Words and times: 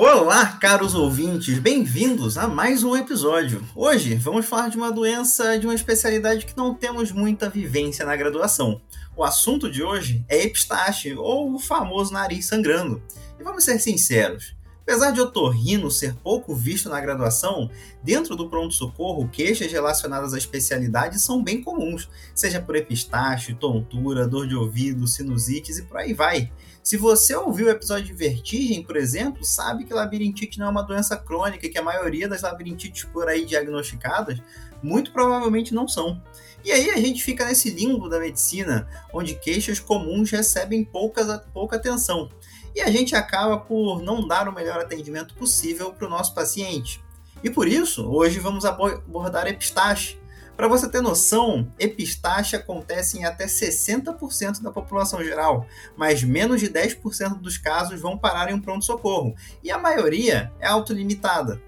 Olá, 0.00 0.46
caros 0.46 0.94
ouvintes, 0.94 1.58
bem-vindos 1.58 2.38
a 2.38 2.46
mais 2.46 2.84
um 2.84 2.96
episódio. 2.96 3.66
Hoje 3.74 4.14
vamos 4.14 4.46
falar 4.46 4.68
de 4.68 4.76
uma 4.76 4.92
doença 4.92 5.58
de 5.58 5.66
uma 5.66 5.74
especialidade 5.74 6.46
que 6.46 6.56
não 6.56 6.72
temos 6.72 7.10
muita 7.10 7.50
vivência 7.50 8.06
na 8.06 8.14
graduação. 8.14 8.80
O 9.16 9.24
assunto 9.24 9.68
de 9.68 9.82
hoje 9.82 10.24
é 10.28 10.44
epistaxe, 10.44 11.14
ou 11.14 11.52
o 11.52 11.58
famoso 11.58 12.12
nariz 12.12 12.46
sangrando. 12.46 13.02
E 13.40 13.42
vamos 13.42 13.64
ser 13.64 13.80
sinceros, 13.80 14.54
Apesar 14.88 15.10
de 15.10 15.20
otorrino 15.20 15.90
ser 15.90 16.14
pouco 16.14 16.54
visto 16.54 16.88
na 16.88 16.98
graduação, 16.98 17.70
dentro 18.02 18.34
do 18.34 18.48
pronto-socorro, 18.48 19.28
queixas 19.28 19.70
relacionadas 19.70 20.32
à 20.32 20.38
especialidade 20.38 21.20
são 21.20 21.44
bem 21.44 21.62
comuns, 21.62 22.08
seja 22.34 22.58
por 22.58 22.74
epistaxe, 22.74 23.52
tontura, 23.52 24.26
dor 24.26 24.48
de 24.48 24.56
ouvido, 24.56 25.06
sinusites 25.06 25.76
e 25.76 25.82
por 25.82 25.98
aí 25.98 26.14
vai. 26.14 26.50
Se 26.82 26.96
você 26.96 27.34
ouviu 27.34 27.66
o 27.66 27.70
episódio 27.70 28.06
de 28.06 28.14
vertigem, 28.14 28.82
por 28.82 28.96
exemplo, 28.96 29.44
sabe 29.44 29.84
que 29.84 29.92
labirintite 29.92 30.58
não 30.58 30.68
é 30.68 30.70
uma 30.70 30.82
doença 30.82 31.18
crônica 31.18 31.66
e 31.66 31.68
que 31.68 31.76
a 31.76 31.82
maioria 31.82 32.26
das 32.26 32.40
labirintites 32.40 33.04
por 33.04 33.28
aí 33.28 33.44
diagnosticadas 33.44 34.40
muito 34.82 35.12
provavelmente 35.12 35.74
não 35.74 35.86
são. 35.86 36.18
E 36.64 36.72
aí 36.72 36.88
a 36.88 36.96
gente 36.96 37.22
fica 37.22 37.44
nesse 37.44 37.68
limbo 37.68 38.08
da 38.08 38.18
medicina, 38.18 38.88
onde 39.12 39.34
queixas 39.34 39.78
comuns 39.78 40.30
recebem 40.30 40.82
pouca, 40.82 41.44
pouca 41.52 41.76
atenção 41.76 42.30
e 42.74 42.80
a 42.80 42.90
gente 42.90 43.14
acaba 43.14 43.58
por 43.58 44.02
não 44.02 44.26
dar 44.26 44.48
o 44.48 44.52
melhor 44.52 44.80
atendimento 44.80 45.34
possível 45.34 45.92
para 45.92 46.06
o 46.06 46.10
nosso 46.10 46.34
paciente. 46.34 47.02
E 47.42 47.50
por 47.50 47.68
isso, 47.68 48.08
hoje 48.08 48.38
vamos 48.40 48.64
abordar 48.64 49.46
epistaxe. 49.46 50.18
Para 50.56 50.66
você 50.66 50.88
ter 50.88 51.00
noção, 51.00 51.72
epistaxe 51.78 52.56
acontece 52.56 53.16
em 53.16 53.24
até 53.24 53.46
60% 53.46 54.60
da 54.60 54.72
população 54.72 55.22
geral, 55.22 55.64
mas 55.96 56.24
menos 56.24 56.60
de 56.60 56.68
10% 56.68 57.38
dos 57.38 57.56
casos 57.56 58.00
vão 58.00 58.18
parar 58.18 58.50
em 58.50 58.54
um 58.54 58.60
pronto-socorro, 58.60 59.36
e 59.62 59.70
a 59.70 59.78
maioria 59.78 60.52
é 60.58 60.66
autolimitada. 60.66 61.62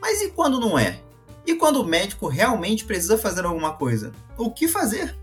Mas 0.00 0.22
e 0.22 0.30
quando 0.30 0.58
não 0.58 0.78
é? 0.78 0.98
E 1.46 1.54
quando 1.54 1.82
o 1.82 1.84
médico 1.84 2.26
realmente 2.26 2.86
precisa 2.86 3.18
fazer 3.18 3.44
alguma 3.44 3.74
coisa? 3.74 4.12
O 4.38 4.50
que 4.50 4.66
fazer? 4.66 5.14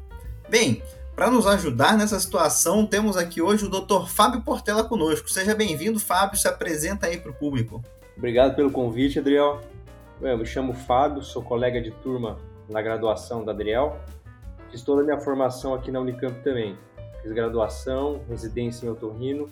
Bem, 0.48 0.84
para 1.20 1.30
nos 1.30 1.46
ajudar 1.46 1.98
nessa 1.98 2.18
situação, 2.18 2.86
temos 2.86 3.18
aqui 3.18 3.42
hoje 3.42 3.66
o 3.66 3.70
Dr. 3.70 4.08
Fábio 4.08 4.42
Portela 4.42 4.86
conosco. 4.86 5.30
Seja 5.30 5.54
bem-vindo, 5.54 6.00
Fábio, 6.00 6.40
se 6.40 6.48
apresenta 6.48 7.08
aí 7.08 7.18
para 7.18 7.30
o 7.30 7.34
público. 7.34 7.84
Obrigado 8.16 8.56
pelo 8.56 8.72
convite, 8.72 9.20
Adriel. 9.20 9.60
Eu 10.22 10.38
me 10.38 10.46
chamo 10.46 10.72
Fábio, 10.72 11.22
sou 11.22 11.44
colega 11.44 11.82
de 11.82 11.92
turma 11.92 12.38
na 12.70 12.82
graduação 12.82 13.44
da 13.44 13.52
Adriel. 13.52 14.00
Fiz 14.72 14.82
toda 14.82 15.02
a 15.02 15.04
minha 15.04 15.20
formação 15.20 15.74
aqui 15.74 15.92
na 15.92 16.00
Unicamp 16.00 16.42
também. 16.42 16.78
Fiz 17.22 17.34
graduação, 17.34 18.22
residência 18.30 18.86
em 18.86 18.90
otorrino, 18.90 19.50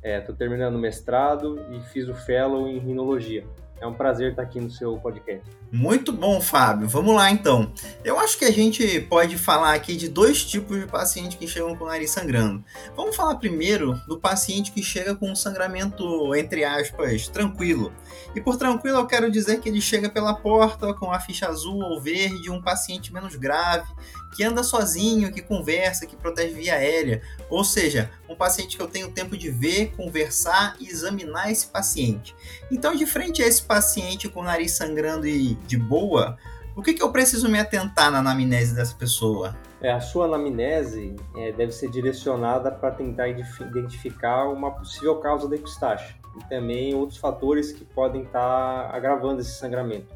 estou 0.00 0.32
é, 0.32 0.38
terminando 0.38 0.76
o 0.76 0.78
mestrado 0.78 1.60
e 1.72 1.80
fiz 1.92 2.06
o 2.08 2.14
fellow 2.14 2.68
em 2.68 2.78
rinologia. 2.78 3.44
É 3.80 3.86
um 3.86 3.92
prazer 3.92 4.30
estar 4.30 4.42
aqui 4.42 4.60
no 4.60 4.70
seu 4.70 4.96
podcast. 4.98 5.44
Muito 5.70 6.12
bom, 6.12 6.40
Fábio. 6.40 6.88
Vamos 6.88 7.14
lá 7.14 7.30
então. 7.30 7.72
Eu 8.04 8.18
acho 8.18 8.38
que 8.38 8.44
a 8.44 8.52
gente 8.52 9.00
pode 9.02 9.36
falar 9.36 9.74
aqui 9.74 9.96
de 9.96 10.08
dois 10.08 10.44
tipos 10.44 10.78
de 10.78 10.86
paciente 10.86 11.36
que 11.36 11.48
chegam 11.48 11.76
com 11.76 11.84
o 11.84 11.88
nariz 11.88 12.10
sangrando. 12.10 12.64
Vamos 12.96 13.16
falar 13.16 13.34
primeiro 13.36 13.94
do 14.06 14.18
paciente 14.18 14.70
que 14.70 14.82
chega 14.82 15.14
com 15.14 15.30
um 15.30 15.36
sangramento, 15.36 16.34
entre 16.34 16.64
aspas, 16.64 17.28
tranquilo. 17.28 17.92
E 18.34 18.40
por 18.40 18.56
tranquilo 18.56 18.98
eu 18.98 19.06
quero 19.06 19.30
dizer 19.30 19.60
que 19.60 19.68
ele 19.68 19.80
chega 19.80 20.08
pela 20.08 20.34
porta 20.34 20.94
com 20.94 21.10
a 21.10 21.18
ficha 21.18 21.48
azul 21.48 21.80
ou 21.82 22.00
verde, 22.00 22.50
um 22.50 22.62
paciente 22.62 23.12
menos 23.12 23.34
grave, 23.34 23.86
que 24.34 24.42
anda 24.42 24.62
sozinho, 24.62 25.32
que 25.32 25.40
conversa, 25.40 26.06
que 26.06 26.16
protege 26.16 26.54
via 26.54 26.74
aérea. 26.74 27.22
Ou 27.48 27.64
seja, 27.64 28.10
um 28.28 28.34
paciente 28.34 28.76
que 28.76 28.82
eu 28.82 28.88
tenho 28.88 29.10
tempo 29.10 29.36
de 29.36 29.50
ver, 29.50 29.92
conversar 29.96 30.76
e 30.80 30.88
examinar 30.88 31.50
esse 31.50 31.66
paciente. 31.66 32.34
Então, 32.70 32.94
de 32.94 33.06
frente 33.06 33.42
a 33.42 33.46
esse 33.46 33.62
paciente 33.64 34.28
com 34.28 34.40
o 34.40 34.44
nariz 34.44 34.72
sangrando 34.72 35.26
e 35.26 35.54
de 35.66 35.76
boa, 35.76 36.36
o 36.76 36.82
que, 36.82 36.94
que 36.94 37.02
eu 37.02 37.10
preciso 37.10 37.48
me 37.48 37.58
atentar 37.58 38.10
na 38.10 38.18
anamnese 38.18 38.74
dessa 38.74 38.94
pessoa? 38.94 39.56
É, 39.80 39.92
a 39.92 40.00
sua 40.00 40.24
anamnese 40.24 41.14
é, 41.36 41.52
deve 41.52 41.72
ser 41.72 41.90
direcionada 41.90 42.70
para 42.70 42.90
tentar 42.90 43.28
identificar 43.28 44.48
uma 44.48 44.70
possível 44.70 45.16
causa 45.16 45.48
da 45.48 45.56
epistaxe 45.56 46.14
e 46.36 46.44
também 46.48 46.94
outros 46.94 47.18
fatores 47.18 47.70
que 47.70 47.84
podem 47.84 48.22
estar 48.22 48.88
tá 48.88 48.96
agravando 48.96 49.40
esse 49.40 49.52
sangramento. 49.52 50.12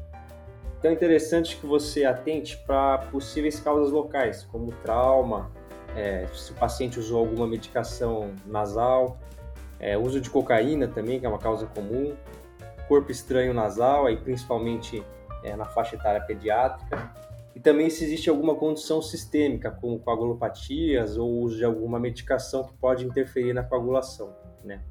Então 0.77 0.91
é 0.91 0.93
interessante 0.93 1.57
que 1.57 1.65
você 1.65 2.05
atente 2.05 2.57
para 2.65 2.97
possíveis 3.11 3.59
causas 3.59 3.91
locais, 3.91 4.47
como 4.51 4.71
trauma, 4.83 5.51
é, 5.95 6.25
se 6.33 6.51
o 6.51 6.55
paciente 6.55 6.99
usou 6.99 7.19
alguma 7.19 7.47
medicação 7.47 8.31
nasal, 8.45 9.17
é, 9.79 9.97
uso 9.97 10.19
de 10.19 10.29
cocaína 10.29 10.87
também, 10.87 11.19
que 11.19 11.25
é 11.25 11.29
uma 11.29 11.39
causa 11.39 11.65
comum, 11.67 12.15
corpo 12.89 13.11
estranho 13.11 13.53
nasal, 13.53 14.07
aí 14.07 14.17
principalmente 14.17 15.03
é, 15.43 15.55
na 15.55 15.63
faixa 15.63 15.95
etária 15.95 16.19
pediátrica, 16.19 17.13
e 17.55 17.59
também 17.59 17.89
se 17.89 18.03
existe 18.03 18.29
alguma 18.29 18.55
condição 18.55 19.01
sistêmica, 19.01 19.69
como 19.69 19.99
coagulopatias 19.99 21.17
ou 21.17 21.29
uso 21.41 21.57
de 21.57 21.63
alguma 21.63 21.99
medicação 21.99 22.63
que 22.63 22.73
pode 22.73 23.05
interferir 23.05 23.53
na 23.53 23.63
coagulação, 23.63 24.35
né? 24.63 24.81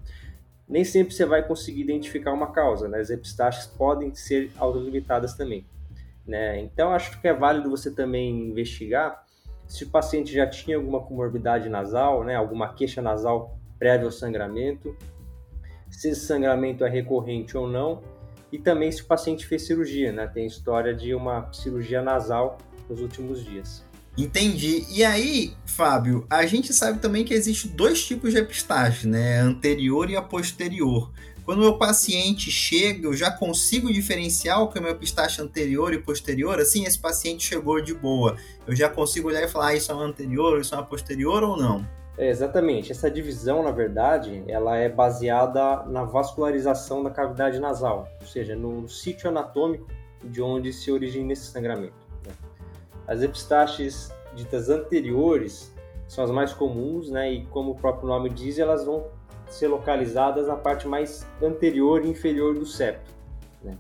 Nem 0.68 0.84
sempre 0.84 1.14
você 1.14 1.24
vai 1.24 1.46
conseguir 1.46 1.80
identificar 1.80 2.32
uma 2.32 2.52
causa, 2.52 2.88
né? 2.88 3.00
As 3.00 3.10
epistaxes 3.10 3.66
podem 3.66 4.14
ser 4.14 4.52
autolimitadas 4.58 5.34
também. 5.34 5.66
Né? 6.26 6.60
Então, 6.60 6.92
acho 6.92 7.18
que 7.18 7.26
é 7.26 7.32
válido 7.32 7.70
você 7.70 7.90
também 7.90 8.50
investigar 8.50 9.24
se 9.66 9.84
o 9.84 9.88
paciente 9.88 10.30
já 10.30 10.46
tinha 10.46 10.76
alguma 10.76 11.00
comorbidade 11.00 11.70
nasal, 11.70 12.22
né? 12.22 12.34
alguma 12.34 12.74
queixa 12.74 13.00
nasal 13.00 13.58
prévia 13.78 14.04
ao 14.04 14.12
sangramento, 14.12 14.94
se 15.90 16.10
esse 16.10 16.26
sangramento 16.26 16.84
é 16.84 16.88
recorrente 16.88 17.56
ou 17.56 17.68
não, 17.68 18.02
e 18.50 18.58
também 18.58 18.90
se 18.90 19.02
o 19.02 19.04
paciente 19.04 19.46
fez 19.46 19.66
cirurgia, 19.66 20.12
né? 20.12 20.26
tem 20.26 20.46
história 20.46 20.94
de 20.94 21.14
uma 21.14 21.52
cirurgia 21.52 22.02
nasal 22.02 22.58
nos 22.88 23.00
últimos 23.00 23.44
dias. 23.44 23.84
Entendi. 24.16 24.84
E 24.90 25.04
aí, 25.04 25.52
Fábio, 25.64 26.26
a 26.28 26.44
gente 26.44 26.72
sabe 26.72 26.98
também 26.98 27.24
que 27.24 27.32
existe 27.32 27.68
dois 27.68 28.04
tipos 28.04 28.32
de 28.32 28.38
epistaxe, 28.38 29.06
né? 29.06 29.38
Anterior 29.38 30.10
e 30.10 30.16
a 30.16 30.22
posterior. 30.22 31.12
Quando 31.44 31.60
o 31.60 31.62
meu 31.62 31.78
paciente 31.78 32.50
chega, 32.50 33.06
eu 33.06 33.14
já 33.14 33.30
consigo 33.30 33.92
diferenciar 33.92 34.60
o 34.60 34.68
que 34.68 34.78
é 34.78 34.82
meu 34.82 34.94
pistache 34.96 35.40
anterior 35.40 35.94
e 35.94 35.98
posterior? 35.98 36.58
Assim, 36.58 36.84
esse 36.84 36.98
paciente 36.98 37.46
chegou 37.46 37.80
de 37.80 37.94
boa. 37.94 38.36
Eu 38.66 38.74
já 38.74 38.88
consigo 38.88 39.28
olhar 39.28 39.42
e 39.42 39.48
falar, 39.48 39.68
ah, 39.68 39.74
isso 39.74 39.90
é 39.90 39.94
uma 39.94 40.04
anterior, 40.04 40.60
isso 40.60 40.74
é 40.74 40.78
uma 40.78 40.84
posterior 40.84 41.42
ou 41.42 41.56
não? 41.56 41.88
É, 42.18 42.28
exatamente. 42.28 42.90
Essa 42.90 43.08
divisão, 43.08 43.62
na 43.62 43.70
verdade, 43.70 44.42
ela 44.48 44.76
é 44.76 44.88
baseada 44.88 45.84
na 45.84 46.02
vascularização 46.02 47.00
da 47.02 47.10
cavidade 47.10 47.60
nasal, 47.60 48.08
ou 48.20 48.26
seja, 48.26 48.56
no, 48.56 48.88
sítio 48.88 49.30
anatômico 49.30 49.86
de 50.24 50.42
onde 50.42 50.72
se 50.72 50.90
origina 50.90 51.32
esse 51.32 51.46
sangramento. 51.46 51.94
Né? 52.26 52.32
As 53.06 53.22
epistaxes 53.22 54.12
ditas 54.34 54.68
anteriores 54.68 55.72
são 56.08 56.24
as 56.24 56.30
mais 56.30 56.52
comuns, 56.52 57.08
né? 57.08 57.32
E 57.32 57.46
como 57.46 57.70
o 57.70 57.74
próprio 57.76 58.08
nome 58.08 58.28
diz, 58.30 58.58
elas 58.58 58.84
vão 58.84 59.06
ser 59.48 59.68
localizadas 59.68 60.48
na 60.48 60.56
parte 60.56 60.88
mais 60.88 61.24
anterior 61.40 62.04
e 62.04 62.08
inferior 62.08 62.54
do 62.54 62.66
septo. 62.66 63.12
Né? 63.62 63.78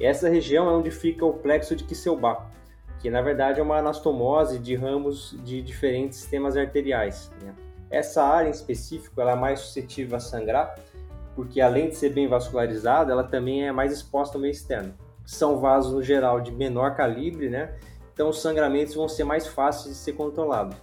Essa 0.00 0.28
região 0.28 0.68
é 0.68 0.72
onde 0.72 0.90
fica 0.90 1.24
o 1.24 1.32
plexo 1.32 1.76
de 1.76 1.84
Kieselbach, 1.84 2.42
que 2.98 3.08
na 3.08 3.22
verdade 3.22 3.60
é 3.60 3.62
uma 3.62 3.78
anastomose 3.78 4.58
de 4.58 4.74
ramos 4.74 5.36
de 5.44 5.62
diferentes 5.62 6.18
sistemas 6.18 6.56
arteriais. 6.56 7.30
Né? 7.42 7.54
Essa 7.90 8.22
área 8.22 8.48
em 8.48 8.52
específico 8.52 9.20
ela 9.20 9.32
é 9.32 9.36
mais 9.36 9.60
suscetível 9.60 10.16
a 10.16 10.20
sangrar, 10.20 10.74
porque 11.34 11.60
além 11.60 11.88
de 11.88 11.96
ser 11.96 12.10
bem 12.10 12.28
vascularizada, 12.28 13.12
ela 13.12 13.24
também 13.24 13.66
é 13.66 13.72
mais 13.72 13.92
exposta 13.92 14.36
ao 14.36 14.40
meio 14.40 14.52
externo. 14.52 14.94
São 15.24 15.58
vasos 15.58 15.92
no 15.92 16.02
geral 16.02 16.40
de 16.40 16.50
menor 16.50 16.94
calibre, 16.96 17.48
né? 17.48 17.76
Então 18.12 18.30
os 18.30 18.40
sangramentos 18.40 18.94
vão 18.94 19.08
ser 19.08 19.24
mais 19.24 19.46
fáceis 19.46 19.94
de 19.94 20.00
ser 20.00 20.12
controlados. 20.14 20.76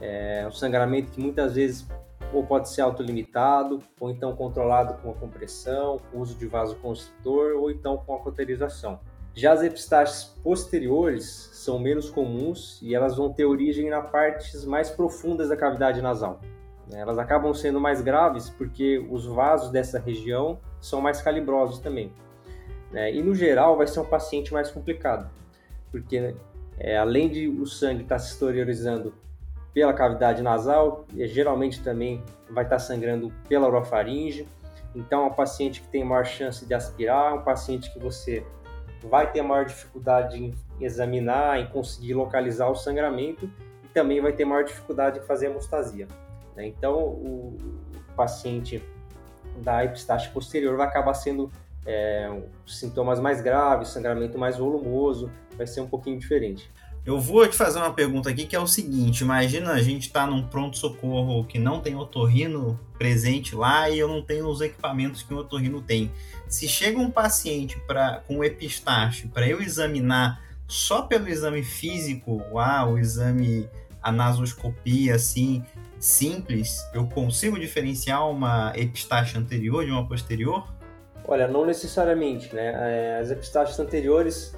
É 0.00 0.44
um 0.46 0.52
sangramento 0.52 1.10
que 1.12 1.20
muitas 1.20 1.54
vezes 1.54 1.86
ou 2.32 2.44
pode 2.44 2.68
ser 2.68 2.80
autolimitado, 2.80 3.80
ou 4.00 4.10
então 4.10 4.34
controlado 4.34 4.94
com 5.00 5.10
a 5.10 5.14
compressão, 5.14 5.98
com 6.10 6.18
uso 6.18 6.34
de 6.34 6.46
vasoconstritor, 6.46 7.56
ou 7.56 7.70
então 7.70 7.96
com 7.98 8.14
a 8.14 8.22
cauterização. 8.22 8.98
Já 9.36 9.52
as 9.52 9.62
epistaxes 9.62 10.24
posteriores 10.42 11.50
são 11.52 11.78
menos 11.78 12.08
comuns 12.08 12.80
e 12.80 12.94
elas 12.94 13.18
vão 13.18 13.30
ter 13.30 13.44
origem 13.44 13.90
nas 13.90 14.10
partes 14.10 14.64
mais 14.64 14.88
profundas 14.88 15.50
da 15.50 15.56
cavidade 15.56 16.00
nasal. 16.00 16.40
Elas 16.90 17.18
acabam 17.18 17.52
sendo 17.52 17.78
mais 17.78 18.00
graves 18.00 18.48
porque 18.48 18.98
os 19.10 19.26
vasos 19.26 19.70
dessa 19.70 19.98
região 19.98 20.58
são 20.80 21.02
mais 21.02 21.20
calibrosos 21.20 21.80
também. 21.80 22.10
Né? 22.90 23.12
E 23.12 23.22
no 23.22 23.34
geral 23.34 23.76
vai 23.76 23.86
ser 23.86 24.00
um 24.00 24.06
paciente 24.06 24.54
mais 24.54 24.70
complicado, 24.70 25.30
porque 25.90 26.34
é, 26.78 26.96
além 26.96 27.28
de 27.28 27.46
o 27.46 27.66
sangue 27.66 28.04
estar 28.04 28.18
se 28.18 28.32
exteriorizando 28.32 29.12
pela 29.74 29.92
cavidade 29.92 30.40
nasal, 30.40 31.04
geralmente 31.14 31.82
também 31.82 32.22
vai 32.48 32.64
estar 32.64 32.78
sangrando 32.78 33.30
pela 33.46 33.66
orofaringe. 33.66 34.48
Então, 34.94 35.24
é 35.24 35.26
um 35.26 35.34
paciente 35.34 35.82
que 35.82 35.88
tem 35.88 36.02
maior 36.02 36.24
chance 36.24 36.64
de 36.64 36.72
aspirar, 36.72 37.34
um 37.34 37.42
paciente 37.42 37.92
que 37.92 37.98
você 37.98 38.42
vai 39.02 39.30
ter 39.30 39.42
maior 39.42 39.64
dificuldade 39.64 40.42
em 40.42 40.54
examinar, 40.80 41.60
em 41.60 41.66
conseguir 41.66 42.14
localizar 42.14 42.68
o 42.68 42.74
sangramento 42.74 43.50
e 43.84 43.88
também 43.88 44.20
vai 44.20 44.32
ter 44.32 44.44
maior 44.44 44.64
dificuldade 44.64 45.18
em 45.18 45.22
fazer 45.22 45.46
hemostasia. 45.46 46.06
Né? 46.54 46.66
Então, 46.66 46.98
o 46.98 47.56
paciente 48.16 48.82
da 49.58 49.84
epistaxe 49.84 50.28
posterior 50.30 50.76
vai 50.76 50.86
acabar 50.86 51.14
sendo 51.14 51.50
é, 51.86 52.28
sintomas 52.66 53.20
mais 53.20 53.40
graves, 53.40 53.88
sangramento 53.88 54.38
mais 54.38 54.56
volumoso, 54.56 55.30
vai 55.56 55.66
ser 55.66 55.80
um 55.80 55.88
pouquinho 55.88 56.18
diferente. 56.18 56.70
Eu 57.06 57.20
vou 57.20 57.46
te 57.46 57.56
fazer 57.56 57.78
uma 57.78 57.92
pergunta 57.92 58.28
aqui 58.28 58.44
que 58.44 58.56
é 58.56 58.58
o 58.58 58.66
seguinte: 58.66 59.20
imagina 59.20 59.72
a 59.72 59.80
gente 59.80 60.08
está 60.08 60.26
num 60.26 60.42
pronto-socorro 60.42 61.44
que 61.44 61.56
não 61.56 61.80
tem 61.80 61.94
otorrino 61.94 62.80
presente 62.98 63.54
lá 63.54 63.88
e 63.88 63.96
eu 63.96 64.08
não 64.08 64.20
tenho 64.20 64.48
os 64.48 64.60
equipamentos 64.60 65.22
que 65.22 65.32
o 65.32 65.36
otorrino 65.36 65.80
tem. 65.80 66.10
Se 66.48 66.66
chega 66.66 66.98
um 66.98 67.08
paciente 67.08 67.78
pra, 67.86 68.22
com 68.26 68.42
epistaxe 68.42 69.28
para 69.28 69.46
eu 69.46 69.62
examinar 69.62 70.42
só 70.66 71.02
pelo 71.02 71.28
exame 71.28 71.62
físico, 71.62 72.42
ah, 72.58 72.84
o 72.84 72.98
exame, 72.98 73.68
a 74.02 74.10
nasoscopia, 74.10 75.14
assim, 75.14 75.64
simples, 76.00 76.76
eu 76.92 77.06
consigo 77.06 77.56
diferenciar 77.56 78.28
uma 78.28 78.72
epistaxe 78.74 79.38
anterior 79.38 79.84
de 79.84 79.92
uma 79.92 80.08
posterior? 80.08 80.66
Olha, 81.24 81.46
não 81.46 81.64
necessariamente, 81.64 82.52
né? 82.52 82.72
É, 82.74 83.20
as 83.20 83.30
epistaxes 83.30 83.78
anteriores 83.78 84.56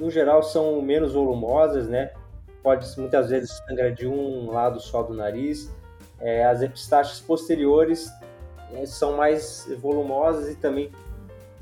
no 0.00 0.10
geral, 0.10 0.42
são 0.42 0.80
menos 0.80 1.12
volumosas, 1.12 1.86
né? 1.86 2.10
Pode 2.62 2.86
muitas 2.98 3.28
vezes 3.28 3.50
sangrar 3.68 3.92
de 3.92 4.06
um 4.06 4.50
lado 4.50 4.80
só 4.80 5.02
do 5.02 5.14
nariz. 5.14 5.70
É, 6.18 6.44
as 6.44 6.62
epistaxes 6.62 7.20
posteriores 7.20 8.10
é, 8.72 8.86
são 8.86 9.16
mais 9.16 9.68
volumosas 9.78 10.50
e 10.50 10.56
também 10.56 10.90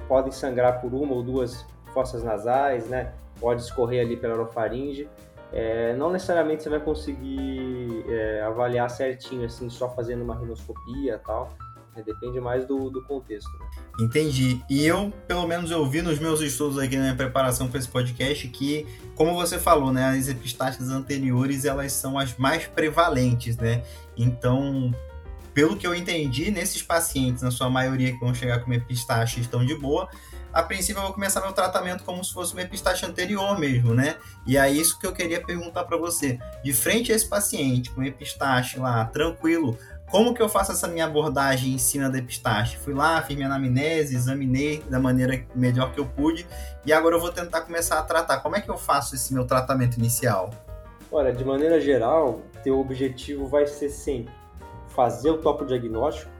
podem 0.06 0.32
sangrar 0.32 0.80
por 0.80 0.94
uma 0.94 1.14
ou 1.14 1.22
duas 1.22 1.66
fossas 1.92 2.22
nasais, 2.22 2.88
né? 2.88 3.12
Pode 3.40 3.62
escorrer 3.62 4.04
ali 4.04 4.16
pela 4.16 4.34
orofaringe. 4.34 5.08
É, 5.52 5.94
não 5.94 6.10
necessariamente 6.10 6.62
você 6.62 6.68
vai 6.68 6.80
conseguir 6.80 8.04
é, 8.08 8.42
avaliar 8.42 8.88
certinho, 8.90 9.46
assim, 9.46 9.68
só 9.70 9.88
fazendo 9.88 10.22
uma 10.22 10.36
rinoscopia 10.36 11.20
tal. 11.26 11.50
Né? 11.98 12.04
Depende 12.06 12.40
mais 12.40 12.64
do, 12.66 12.88
do 12.88 13.02
contexto. 13.02 13.50
Né? 13.58 13.66
Entendi. 14.00 14.62
E 14.70 14.86
eu, 14.86 15.12
pelo 15.26 15.46
menos, 15.46 15.70
eu 15.70 15.84
vi 15.86 16.00
nos 16.00 16.18
meus 16.18 16.40
estudos 16.40 16.78
aqui 16.78 16.96
na 16.96 17.02
minha 17.02 17.16
preparação 17.16 17.68
para 17.68 17.78
esse 17.78 17.88
podcast 17.88 18.46
que, 18.48 18.86
como 19.14 19.34
você 19.34 19.58
falou, 19.58 19.92
né, 19.92 20.10
as 20.10 20.28
epistaxes 20.28 20.88
anteriores 20.88 21.64
elas 21.64 21.92
são 21.92 22.18
as 22.18 22.36
mais 22.36 22.66
prevalentes, 22.66 23.56
né? 23.56 23.82
Então, 24.16 24.92
pelo 25.52 25.76
que 25.76 25.86
eu 25.86 25.94
entendi, 25.94 26.50
nesses 26.50 26.82
pacientes, 26.82 27.42
na 27.42 27.50
sua 27.50 27.68
maioria 27.68 28.12
que 28.12 28.20
vão 28.20 28.34
chegar 28.34 28.60
com 28.60 28.66
uma 28.66 28.76
epistaxe 28.76 29.40
estão 29.40 29.64
de 29.64 29.74
boa, 29.74 30.08
a 30.52 30.62
princípio 30.62 31.00
eu 31.00 31.04
vou 31.04 31.12
começar 31.12 31.40
meu 31.40 31.52
tratamento 31.52 32.04
como 32.04 32.24
se 32.24 32.32
fosse 32.32 32.52
uma 32.52 32.62
epistaxe 32.62 33.04
anterior 33.04 33.58
mesmo, 33.58 33.94
né? 33.94 34.16
E 34.46 34.56
é 34.56 34.70
isso 34.70 34.98
que 34.98 35.06
eu 35.06 35.12
queria 35.12 35.44
perguntar 35.44 35.84
para 35.84 35.96
você. 35.96 36.38
De 36.64 36.72
frente 36.72 37.12
a 37.12 37.14
esse 37.14 37.26
paciente 37.26 37.90
com 37.90 38.02
epistaxe 38.02 38.78
lá, 38.78 39.04
tranquilo, 39.04 39.76
como 40.10 40.34
que 40.34 40.40
eu 40.40 40.48
faço 40.48 40.72
essa 40.72 40.88
minha 40.88 41.04
abordagem 41.04 41.74
em 41.74 41.78
cima 41.78 42.08
da 42.08 42.18
epistaxe? 42.18 42.76
Fui 42.76 42.94
lá, 42.94 43.20
fiz 43.22 43.36
minha 43.36 43.46
anamnese, 43.48 44.16
examinei 44.16 44.82
da 44.88 44.98
maneira 44.98 45.44
melhor 45.54 45.92
que 45.92 46.00
eu 46.00 46.06
pude 46.06 46.46
e 46.84 46.92
agora 46.92 47.16
eu 47.16 47.20
vou 47.20 47.30
tentar 47.30 47.60
começar 47.62 47.98
a 47.98 48.02
tratar. 48.02 48.40
Como 48.40 48.56
é 48.56 48.60
que 48.60 48.70
eu 48.70 48.78
faço 48.78 49.14
esse 49.14 49.34
meu 49.34 49.46
tratamento 49.46 49.98
inicial? 49.98 50.50
Olha, 51.12 51.32
de 51.32 51.44
maneira 51.44 51.80
geral, 51.80 52.40
teu 52.62 52.78
objetivo 52.78 53.46
vai 53.46 53.66
ser 53.66 53.90
sempre 53.90 54.32
fazer 54.88 55.30
o 55.30 55.38
topo 55.38 55.64
diagnóstico, 55.64 56.30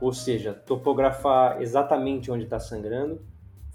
ou 0.00 0.12
seja, 0.12 0.52
topografar 0.52 1.60
exatamente 1.60 2.30
onde 2.30 2.44
está 2.44 2.58
sangrando, 2.58 3.20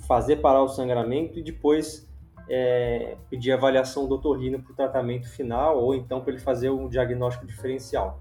fazer 0.08 0.38
parar 0.38 0.62
o 0.62 0.70
sangramento 0.70 1.40
e 1.40 1.44
depois 1.44 2.08
é, 2.48 3.18
pedir 3.30 3.52
avaliação 3.52 4.08
do 4.08 4.16
otorrino 4.16 4.62
para 4.62 4.72
o 4.72 4.76
tratamento 4.76 5.28
final 5.30 5.78
ou 5.78 5.96
então 5.96 6.22
para 6.22 6.34
ele 6.34 6.42
fazer 6.42 6.70
um 6.70 6.88
diagnóstico 6.88 7.46
diferencial. 7.46 8.20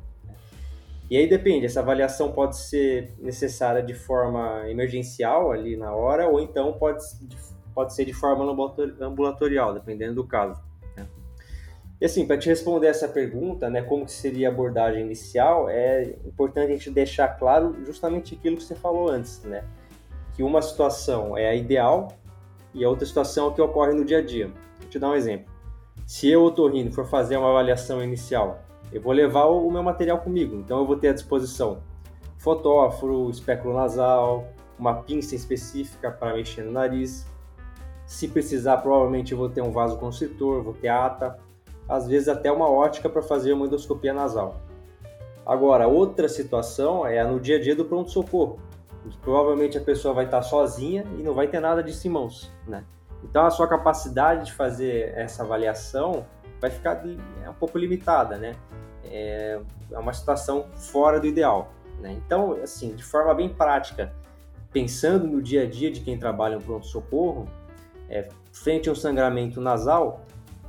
E 1.11 1.17
aí 1.17 1.29
depende, 1.29 1.67
essa 1.67 1.81
avaliação 1.81 2.31
pode 2.31 2.57
ser 2.57 3.12
necessária 3.19 3.83
de 3.83 3.93
forma 3.95 4.71
emergencial 4.71 5.51
ali 5.51 5.77
na 5.77 5.93
hora, 5.93 6.29
ou 6.29 6.41
então 6.41 6.73
pode, 6.75 7.03
pode 7.75 7.93
ser 7.95 8.05
de 8.05 8.12
forma 8.12 8.45
ambulatorial, 9.01 9.75
dependendo 9.75 10.15
do 10.15 10.25
caso. 10.25 10.62
Né? 10.97 11.09
E 12.01 12.05
assim, 12.05 12.25
para 12.25 12.39
te 12.39 12.49
responder 12.49 12.87
essa 12.87 13.09
pergunta, 13.09 13.69
né, 13.69 13.83
como 13.83 14.05
que 14.07 14.12
seria 14.12 14.51
a 14.51 14.53
abordagem 14.53 15.03
inicial, 15.03 15.69
é 15.69 16.15
importante 16.25 16.71
a 16.71 16.77
gente 16.77 16.93
deixar 16.93 17.27
claro 17.27 17.75
justamente 17.85 18.37
aquilo 18.37 18.57
que 18.57 18.62
você 18.62 18.77
falou 18.77 19.11
antes, 19.11 19.43
né? 19.43 19.65
Que 20.37 20.45
uma 20.45 20.62
situação 20.62 21.37
é 21.37 21.49
a 21.49 21.55
ideal 21.57 22.07
e 22.73 22.85
a 22.85 22.89
outra 22.89 23.05
situação 23.05 23.47
é 23.47 23.49
o 23.49 23.53
que 23.53 23.61
ocorre 23.61 23.95
no 23.95 24.05
dia 24.05 24.19
a 24.19 24.23
dia. 24.23 24.47
Vou 24.79 24.89
te 24.89 24.97
dar 24.97 25.11
um 25.11 25.17
exemplo. 25.17 25.53
Se 26.07 26.31
eu, 26.31 26.45
otorrino, 26.45 26.93
for 26.93 27.05
fazer 27.05 27.37
uma 27.37 27.51
avaliação 27.51 28.01
inicial 28.01 28.70
eu 28.93 29.01
vou 29.01 29.13
levar 29.13 29.45
o 29.47 29.71
meu 29.71 29.83
material 29.83 30.19
comigo, 30.19 30.57
então 30.57 30.79
eu 30.79 30.87
vou 30.87 30.97
ter 30.97 31.09
à 31.09 31.13
disposição 31.13 31.79
fotóforo, 32.41 33.29
espéculo 33.31 33.75
nasal, 33.75 34.49
uma 34.79 34.95
pinça 34.95 35.35
específica 35.35 36.11
para 36.11 36.35
mexer 36.35 36.63
no 36.63 36.73
nariz. 36.73 37.27
Se 38.07 38.27
precisar, 38.29 38.79
provavelmente 38.79 39.33
eu 39.33 39.39
vou 39.39 39.49
ter 39.49 39.61
um 39.61 39.71
vaso 39.71 39.99
constritor, 39.99 40.63
vou 40.63 40.73
ter 40.73 40.89
ata, 40.89 41.39
às 41.87 42.09
vezes 42.09 42.29
até 42.29 42.51
uma 42.51 42.69
ótica 42.69 43.09
para 43.09 43.21
fazer 43.21 43.53
uma 43.53 43.67
endoscopia 43.67 44.15
nasal. 44.15 44.57
Agora, 45.45 45.87
outra 45.87 46.29
situação 46.29 47.07
é 47.07 47.23
no 47.23 47.39
dia 47.39 47.57
a 47.57 47.61
dia 47.61 47.77
do 47.77 47.85
pronto-socorro. 47.85 48.59
Provavelmente 49.21 49.77
a 49.77 49.81
pessoa 49.81 50.15
vai 50.15 50.25
estar 50.25 50.43
sozinha 50.43 51.05
e 51.19 51.23
não 51.23 51.35
vai 51.35 51.47
ter 51.47 51.61
nada 51.61 51.83
disso 51.83 52.07
em 52.07 52.11
mãos, 52.11 52.51
né? 52.67 52.85
Então 53.23 53.45
a 53.45 53.51
sua 53.51 53.67
capacidade 53.67 54.47
de 54.47 54.53
fazer 54.53 55.13
essa 55.15 55.43
avaliação 55.43 56.25
vai 56.61 56.71
ficar 56.71 57.03
é 57.43 57.49
um 57.49 57.55
pouco 57.55 57.79
limitada, 57.79 58.37
né? 58.37 58.55
É, 59.05 59.61
é 59.91 59.99
uma 59.99 60.12
situação 60.12 60.67
fora 60.77 61.19
do 61.19 61.27
ideal. 61.27 61.73
Né? 62.01 62.12
Então, 62.25 62.53
assim, 62.62 62.95
de 62.95 63.03
forma 63.03 63.35
bem 63.35 63.49
prática, 63.49 64.12
pensando 64.73 65.27
no 65.27 65.43
dia 65.43 65.62
a 65.62 65.67
dia 65.67 65.91
de 65.91 66.01
quem 66.01 66.19
trabalha 66.19 66.57
no 66.57 66.62
pronto-socorro, 66.62 67.49
é, 68.09 68.29
frente 68.53 68.89
a 68.89 68.93
um 68.93 68.95
sangramento 68.95 69.61
nasal, 69.61 70.25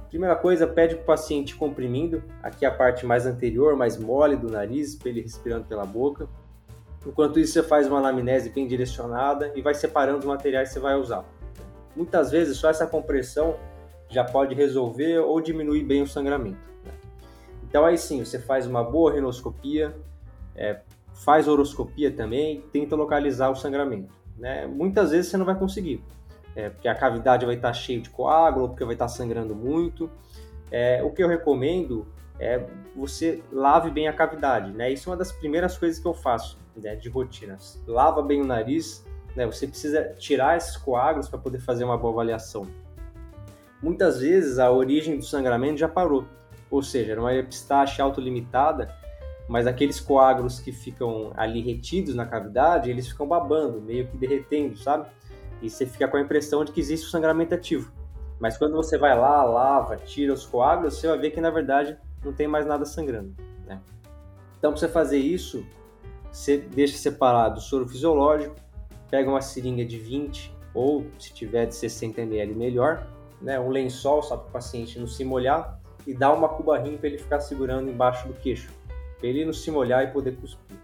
primeira 0.10 0.36
coisa, 0.36 0.66
pede 0.66 0.96
para 0.96 1.04
o 1.04 1.06
paciente 1.06 1.56
comprimindo, 1.56 2.24
aqui 2.42 2.66
a 2.66 2.72
parte 2.72 3.06
mais 3.06 3.26
anterior, 3.26 3.76
mais 3.76 3.98
mole 3.98 4.36
do 4.36 4.50
nariz, 4.50 4.96
para 4.96 5.10
ele 5.10 5.22
respirando 5.22 5.66
pela 5.66 5.86
boca. 5.86 6.28
Enquanto 7.06 7.40
isso, 7.40 7.54
você 7.54 7.64
faz 7.64 7.88
uma 7.88 8.00
anamnese 8.00 8.50
bem 8.50 8.68
direcionada 8.68 9.52
e 9.56 9.62
vai 9.62 9.74
separando 9.74 10.20
os 10.20 10.26
materiais 10.26 10.70
que 10.70 10.76
você 10.76 10.80
vai 10.80 10.96
usar. 10.96 11.26
Muitas 11.96 12.30
vezes, 12.30 12.58
só 12.58 12.70
essa 12.70 12.86
compressão 12.86 13.56
já 14.12 14.24
pode 14.24 14.54
resolver 14.54 15.20
ou 15.20 15.40
diminuir 15.42 15.84
bem 15.84 16.02
o 16.02 16.08
sangramento. 16.08 16.60
Né? 16.86 16.92
Então 17.64 17.86
aí 17.86 17.98
sim, 17.98 18.24
você 18.24 18.38
faz 18.38 18.68
uma 18.68 18.84
boa 18.84 19.14
rinoscopia, 19.14 19.96
é, 20.56 20.82
faz 21.14 21.48
horoscopia 21.48 22.12
também, 22.12 22.62
tenta 22.74 22.96
localizar 22.96 23.50
o 23.50 23.56
sangramento. 23.56 24.14
Né? 24.38 24.68
Muitas 24.68 25.12
vezes 25.12 25.32
você 25.32 25.38
não 25.38 25.46
vai 25.46 25.58
conseguir, 25.58 26.04
é, 26.56 26.70
porque 26.70 26.88
a 26.88 26.96
cavidade 26.96 27.46
vai 27.46 27.56
estar 27.56 27.74
cheia 27.74 28.02
de 28.02 28.10
coágulo, 28.10 28.70
porque 28.70 28.84
vai 28.84 28.94
estar 28.94 29.08
sangrando 29.08 29.56
muito. 29.56 30.10
É, 30.70 31.02
o 31.04 31.12
que 31.12 31.24
eu 31.24 31.28
recomendo 31.28 32.06
é 32.40 32.66
você 32.96 33.42
lave 33.52 33.90
bem 33.92 34.08
a 34.08 34.14
cavidade, 34.14 34.72
né? 34.72 34.92
Isso 34.92 35.10
é 35.10 35.12
uma 35.12 35.18
das 35.18 35.32
primeiras 35.32 35.78
coisas 35.78 36.00
que 36.00 36.08
eu 36.08 36.14
faço 36.14 36.58
né, 36.76 36.96
de 36.96 37.08
rotina. 37.08 37.58
Lava 37.86 38.22
bem 38.22 38.42
o 38.42 38.46
nariz, 38.46 39.06
né? 39.36 39.46
Você 39.46 39.68
precisa 39.68 40.14
tirar 40.18 40.58
esses 40.58 40.76
coágulos 40.76 41.30
para 41.30 41.38
poder 41.38 41.60
fazer 41.60 41.84
uma 41.84 41.98
boa 41.98 42.14
avaliação 42.14 42.68
muitas 43.82 44.20
vezes 44.20 44.60
a 44.60 44.72
origem 44.72 45.18
do 45.18 45.26
sangramento 45.26 45.80
já 45.80 45.88
parou. 45.88 46.26
Ou 46.70 46.82
seja, 46.82 47.12
era 47.12 47.22
uma 47.22 47.34
epistaxe 47.34 48.02
autolimitada, 48.02 48.94
mas 49.48 49.68
aqueles 49.68 50.00
coágulos 50.00 50.60
que 50.60 50.72
ficam 50.72 51.34
ali 51.36 51.62
retidos 51.62 52.16
na 52.16 52.26
cavidade, 52.26 52.90
eles 52.90 53.08
ficam 53.08 53.28
babando, 53.28 53.82
meio 53.82 54.08
que 54.08 54.18
derretendo, 54.18 54.78
sabe? 54.78 55.10
E 55.62 55.70
você 55.70 55.86
fica 55.86 56.08
com 56.08 56.18
a 56.18 56.22
impressão 56.22 56.64
de 56.64 56.72
que 56.72 56.80
existe 56.80 57.06
o 57.08 57.10
sangramento 57.10 57.54
ativo. 57.54 57.92
Mas 58.40 58.58
quando 58.58 58.76
você 58.76 58.98
vai 58.98 59.18
lá, 59.18 59.44
lava, 59.44 59.98
tira 59.98 60.34
os 60.34 60.46
coágulos, 60.46 60.96
você 60.96 61.08
vai 61.08 61.20
ver 61.20 61.32
que 61.32 61.42
na 61.42 61.52
verdade 61.52 61.98
não 62.24 62.34
tem 62.34 62.48
mais 62.48 62.66
nada 62.66 62.86
sangrando. 62.86 63.36
Né? 63.68 63.80
Então, 64.58 64.72
para 64.72 64.80
você 64.80 64.88
fazer 64.88 65.20
isso, 65.20 65.66
você 66.32 66.58
deixa 66.58 66.98
separado 66.98 67.60
o 67.60 67.62
soro 67.62 67.88
fisiológico, 67.88 68.56
pega 69.10 69.30
uma 69.30 69.42
seringa 69.42 69.84
de 69.84 69.98
20 70.00 70.56
ou 70.74 71.06
se 71.20 71.34
tiver 71.34 71.66
de 71.66 71.76
60 71.76 72.22
ml 72.22 72.56
melhor, 72.56 73.06
né, 73.42 73.60
um 73.60 73.70
lençol 73.70 74.22
só 74.22 74.38
para 74.38 74.48
o 74.48 74.52
paciente 74.52 75.00
não 75.00 75.08
se 75.08 75.24
molhar 75.24 75.80
e 76.06 76.14
dar 76.14 76.34
uma 76.34 76.50
cubarrinha 76.50 76.98
para 76.98 77.08
ele 77.08 77.18
ficar 77.18 77.40
segurando 77.40 77.90
embaixo 77.90 78.28
do 78.28 78.34
queixo, 78.34 78.70
para 79.20 79.28
ele 79.28 79.46
não 79.46 79.54
se 79.54 79.70
molhar 79.72 80.04
e 80.04 80.08
poder 80.08 80.36
cuspir. 80.36 80.78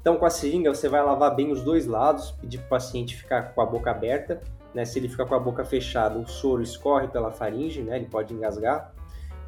Então, 0.00 0.16
com 0.16 0.24
a 0.24 0.30
seringa, 0.30 0.72
você 0.72 0.88
vai 0.88 1.02
lavar 1.02 1.34
bem 1.34 1.50
os 1.50 1.62
dois 1.62 1.86
lados, 1.86 2.30
pedir 2.30 2.58
para 2.58 2.66
o 2.66 2.68
paciente 2.70 3.16
ficar 3.16 3.54
com 3.54 3.60
a 3.60 3.66
boca 3.66 3.90
aberta. 3.90 4.40
Né? 4.72 4.84
Se 4.84 4.98
ele 4.98 5.08
ficar 5.08 5.26
com 5.26 5.34
a 5.34 5.38
boca 5.38 5.64
fechada, 5.64 6.18
o 6.18 6.26
soro 6.26 6.62
escorre 6.62 7.08
pela 7.08 7.30
faringe, 7.30 7.82
né? 7.82 7.96
ele 7.96 8.06
pode 8.06 8.32
engasgar. 8.32 8.92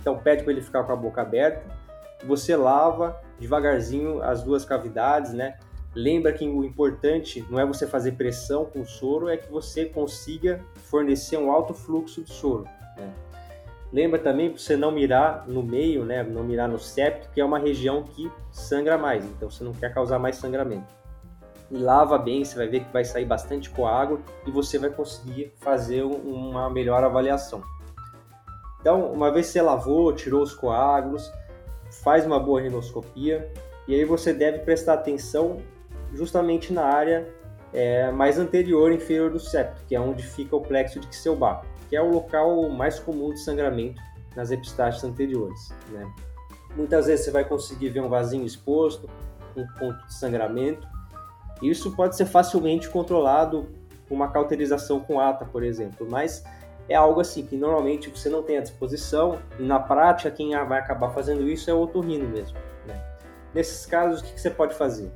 Então, 0.00 0.18
pede 0.18 0.42
para 0.42 0.52
ele 0.52 0.60
ficar 0.60 0.84
com 0.84 0.92
a 0.92 0.96
boca 0.96 1.22
aberta. 1.22 1.64
Você 2.26 2.56
lava 2.56 3.18
devagarzinho 3.38 4.22
as 4.22 4.42
duas 4.42 4.64
cavidades, 4.64 5.32
né? 5.32 5.58
Lembra 5.94 6.32
que 6.32 6.46
o 6.46 6.62
importante 6.62 7.44
não 7.50 7.58
é 7.58 7.64
você 7.64 7.86
fazer 7.86 8.12
pressão 8.12 8.64
com 8.64 8.82
o 8.82 8.86
soro, 8.86 9.28
é 9.28 9.36
que 9.36 9.50
você 9.50 9.86
consiga 9.86 10.60
fornecer 10.90 11.36
um 11.36 11.50
alto 11.50 11.72
fluxo 11.72 12.22
de 12.22 12.32
soro. 12.32 12.64
Né? 12.96 13.08
Lembra 13.92 14.18
também 14.18 14.50
para 14.50 14.58
você 14.58 14.76
não 14.76 14.90
mirar 14.90 15.46
no 15.46 15.62
meio, 15.62 16.04
né? 16.04 16.22
não 16.22 16.42
mirar 16.42 16.68
no 16.68 16.78
septo, 16.78 17.28
que 17.32 17.40
é 17.40 17.44
uma 17.44 17.58
região 17.58 18.02
que 18.02 18.30
sangra 18.50 18.98
mais, 18.98 19.24
então 19.24 19.48
você 19.48 19.62
não 19.62 19.72
quer 19.72 19.94
causar 19.94 20.18
mais 20.18 20.36
sangramento. 20.36 20.92
e 21.70 21.78
lava 21.78 22.18
bem, 22.18 22.44
você 22.44 22.56
vai 22.56 22.66
ver 22.66 22.80
que 22.84 22.92
vai 22.92 23.04
sair 23.04 23.24
bastante 23.24 23.70
coágulo 23.70 24.22
e 24.46 24.50
você 24.50 24.78
vai 24.78 24.90
conseguir 24.90 25.52
fazer 25.60 26.02
uma 26.02 26.68
melhor 26.68 27.04
avaliação. 27.04 27.62
Então, 28.80 29.12
uma 29.12 29.30
vez 29.30 29.46
que 29.46 29.52
você 29.52 29.62
lavou, 29.62 30.12
tirou 30.12 30.42
os 30.42 30.54
coágulos, 30.54 31.30
faz 32.02 32.24
uma 32.24 32.40
boa 32.40 32.60
rinoscopia 32.60 33.52
e 33.86 33.94
aí 33.94 34.04
você 34.04 34.32
deve 34.32 34.60
prestar 34.60 34.94
atenção 34.94 35.58
justamente 36.12 36.72
na 36.72 36.84
área 36.84 37.28
é, 37.72 38.10
mais 38.10 38.38
anterior 38.38 38.92
inferior 38.92 39.30
do 39.30 39.38
septo, 39.38 39.82
que 39.86 39.94
é 39.94 40.00
onde 40.00 40.22
fica 40.22 40.56
o 40.56 40.60
plexo 40.60 40.98
de 41.00 41.06
Kselbach, 41.08 41.66
que 41.88 41.96
é 41.96 42.02
o 42.02 42.10
local 42.10 42.68
mais 42.68 42.98
comum 42.98 43.32
de 43.32 43.40
sangramento 43.40 44.00
nas 44.34 44.50
epistaxes 44.50 45.04
anteriores. 45.04 45.72
Né? 45.90 46.10
Muitas 46.76 47.06
vezes 47.06 47.24
você 47.24 47.30
vai 47.30 47.44
conseguir 47.44 47.88
ver 47.90 48.00
um 48.00 48.08
vasinho 48.08 48.46
exposto, 48.46 49.08
um 49.56 49.66
ponto 49.78 50.06
de 50.06 50.14
sangramento. 50.14 50.86
Isso 51.62 51.94
pode 51.94 52.16
ser 52.16 52.26
facilmente 52.26 52.88
controlado 52.88 53.68
com 54.08 54.14
uma 54.14 54.28
cauterização 54.28 55.00
com 55.00 55.20
ata, 55.20 55.44
por 55.44 55.62
exemplo, 55.62 56.06
mas 56.08 56.44
é 56.88 56.94
algo 56.94 57.20
assim 57.20 57.46
que 57.46 57.56
normalmente 57.56 58.10
você 58.10 58.28
não 58.28 58.42
tem 58.42 58.58
à 58.58 58.60
disposição 58.60 59.38
e 59.58 59.62
na 59.62 59.78
prática 59.78 60.30
quem 60.30 60.50
vai 60.66 60.80
acabar 60.80 61.10
fazendo 61.10 61.48
isso 61.48 61.70
é 61.70 61.74
o 61.74 61.80
otorrino 61.80 62.28
mesmo. 62.28 62.58
Né? 62.86 63.00
Nesses 63.54 63.86
casos, 63.86 64.20
o 64.20 64.24
que 64.24 64.40
você 64.40 64.50
pode 64.50 64.74
fazer? 64.74 65.10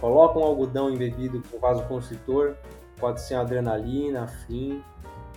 Coloca 0.00 0.38
um 0.38 0.44
algodão 0.44 0.90
embebido 0.90 1.42
com 1.50 1.58
vasoconstritor, 1.58 2.54
pode 2.98 3.20
ser 3.20 3.34
adrenalina, 3.34 4.24
afim 4.24 4.82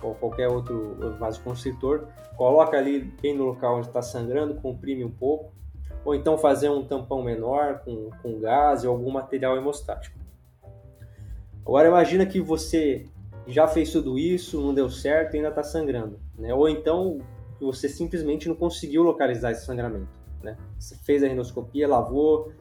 ou 0.02 0.14
qualquer 0.14 0.48
outro 0.48 1.16
vasoconstritor. 1.18 2.06
Coloca 2.36 2.76
ali 2.76 3.00
bem 3.20 3.36
no 3.36 3.44
local 3.44 3.78
onde 3.78 3.88
está 3.88 4.02
sangrando, 4.02 4.54
comprime 4.54 5.04
um 5.04 5.10
pouco. 5.10 5.52
Ou 6.04 6.14
então 6.14 6.38
fazer 6.38 6.70
um 6.70 6.82
tampão 6.82 7.22
menor 7.22 7.80
com, 7.80 8.10
com 8.22 8.40
gás 8.40 8.84
ou 8.84 8.92
algum 8.92 9.10
material 9.10 9.56
hemostático. 9.56 10.18
Agora 11.64 11.88
imagina 11.88 12.24
que 12.24 12.40
você 12.40 13.06
já 13.46 13.66
fez 13.66 13.92
tudo 13.92 14.18
isso, 14.18 14.60
não 14.60 14.72
deu 14.72 14.88
certo 14.88 15.34
e 15.34 15.36
ainda 15.36 15.50
está 15.50 15.62
sangrando. 15.62 16.18
Né? 16.38 16.54
Ou 16.54 16.68
então 16.68 17.18
você 17.60 17.88
simplesmente 17.88 18.48
não 18.48 18.54
conseguiu 18.54 19.02
localizar 19.02 19.50
esse 19.52 19.66
sangramento. 19.66 20.08
Né? 20.42 20.56
Você 20.78 20.96
fez 20.96 21.22
a 21.22 21.28
endoscopia, 21.28 21.86
lavou, 21.86 22.52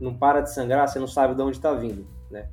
não 0.00 0.14
para 0.14 0.40
de 0.40 0.52
sangrar, 0.52 0.88
você 0.88 0.98
não 0.98 1.06
sabe 1.06 1.34
de 1.34 1.42
onde 1.42 1.56
está 1.56 1.72
vindo, 1.72 2.06
né? 2.30 2.48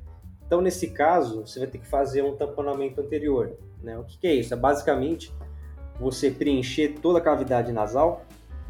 Então, 0.46 0.60
nesse 0.60 0.88
caso, 0.88 1.46
você 1.46 1.58
vai 1.58 1.68
ter 1.68 1.78
que 1.78 1.86
fazer 1.86 2.22
um 2.22 2.36
tamponamento 2.36 3.00
anterior, 3.00 3.56
né? 3.82 3.98
O 3.98 4.04
que, 4.04 4.18
que 4.18 4.26
é 4.26 4.34
isso? 4.34 4.54
É 4.54 4.56
basicamente 4.56 5.34
você 5.98 6.30
preencher 6.30 6.96
toda 7.00 7.18
a 7.18 7.22
cavidade 7.22 7.72
nasal 7.72 8.22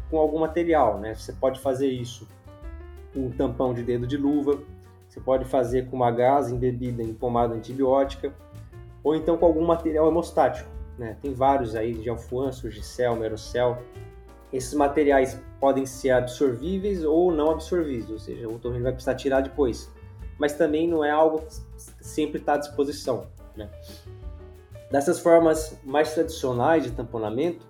com 0.09 0.17
algum 0.17 0.39
material, 0.39 0.99
né? 0.99 1.15
Você 1.15 1.33
pode 1.33 1.59
fazer 1.59 1.87
isso 1.87 2.27
com 3.13 3.27
um 3.27 3.31
tampão 3.31 3.73
de 3.73 3.83
dedo 3.83 4.05
de 4.05 4.17
luva, 4.17 4.59
você 5.07 5.19
pode 5.19 5.45
fazer 5.45 5.89
com 5.89 5.95
uma 5.95 6.11
gás 6.11 6.51
embebida 6.51 7.01
em 7.01 7.13
pomada 7.13 7.53
antibiótica, 7.53 8.33
ou 9.03 9.15
então 9.15 9.37
com 9.37 9.45
algum 9.45 9.65
material 9.65 10.07
hemostático, 10.07 10.69
né? 10.97 11.17
Tem 11.21 11.33
vários 11.33 11.75
aí, 11.75 11.93
de 11.93 12.09
alfuan, 12.09 12.51
surgicel, 12.51 13.15
merocel, 13.15 13.81
esses 14.51 14.73
materiais 14.73 15.41
podem 15.65 15.83
ser 15.83 16.11
absorvíveis 16.11 17.03
ou 17.03 17.31
não 17.31 17.49
absorvíveis, 17.49 18.07
ou 18.11 18.19
seja, 18.19 18.47
o 18.47 18.59
torrino 18.59 18.83
vai 18.83 18.91
precisar 18.91 19.15
tirar 19.15 19.41
depois. 19.41 19.91
Mas 20.37 20.53
também 20.53 20.87
não 20.87 21.03
é 21.03 21.09
algo 21.09 21.41
que 21.41 22.05
sempre 22.05 22.39
está 22.39 22.53
à 22.53 22.57
disposição. 22.57 23.25
Né? 23.57 23.67
Dessas 24.91 25.19
formas 25.19 25.75
mais 25.83 26.13
tradicionais 26.13 26.83
de 26.83 26.91
tamponamento, 26.91 27.65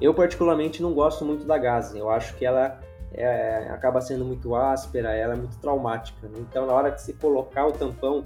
eu 0.00 0.14
particularmente 0.14 0.80
não 0.80 0.94
gosto 0.94 1.24
muito 1.24 1.44
da 1.44 1.58
gase. 1.58 1.98
Eu 1.98 2.08
acho 2.08 2.36
que 2.36 2.46
ela 2.46 2.80
é, 3.12 3.68
acaba 3.70 4.00
sendo 4.00 4.24
muito 4.24 4.54
áspera, 4.54 5.12
ela 5.12 5.32
é 5.32 5.36
muito 5.36 5.58
traumática. 5.58 6.28
Né? 6.28 6.38
Então, 6.38 6.66
na 6.66 6.72
hora 6.72 6.92
que 6.92 7.02
você 7.02 7.14
colocar 7.14 7.66
o 7.66 7.72
tampão, 7.72 8.22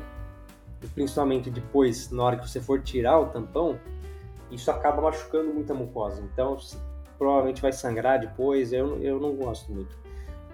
principalmente 0.95 1.49
depois, 1.49 2.11
na 2.11 2.23
hora 2.23 2.37
que 2.37 2.47
você 2.47 2.61
for 2.61 2.83
tirar 2.83 3.19
o 3.21 3.27
tampão, 3.29 3.81
isso 4.51 4.71
acaba 4.71 5.01
machucando 5.01 5.55
muito 5.55 5.73
a 5.73 5.75
mucosa. 5.75 6.21
Então, 6.31 6.59
provavelmente 7.19 7.63
vai 7.63 7.73
sangrar 7.73 8.21
depois, 8.21 8.73
eu, 8.73 9.03
eu 9.03 9.19
não 9.21 9.35
gosto 9.35 9.73
muito. 9.73 9.97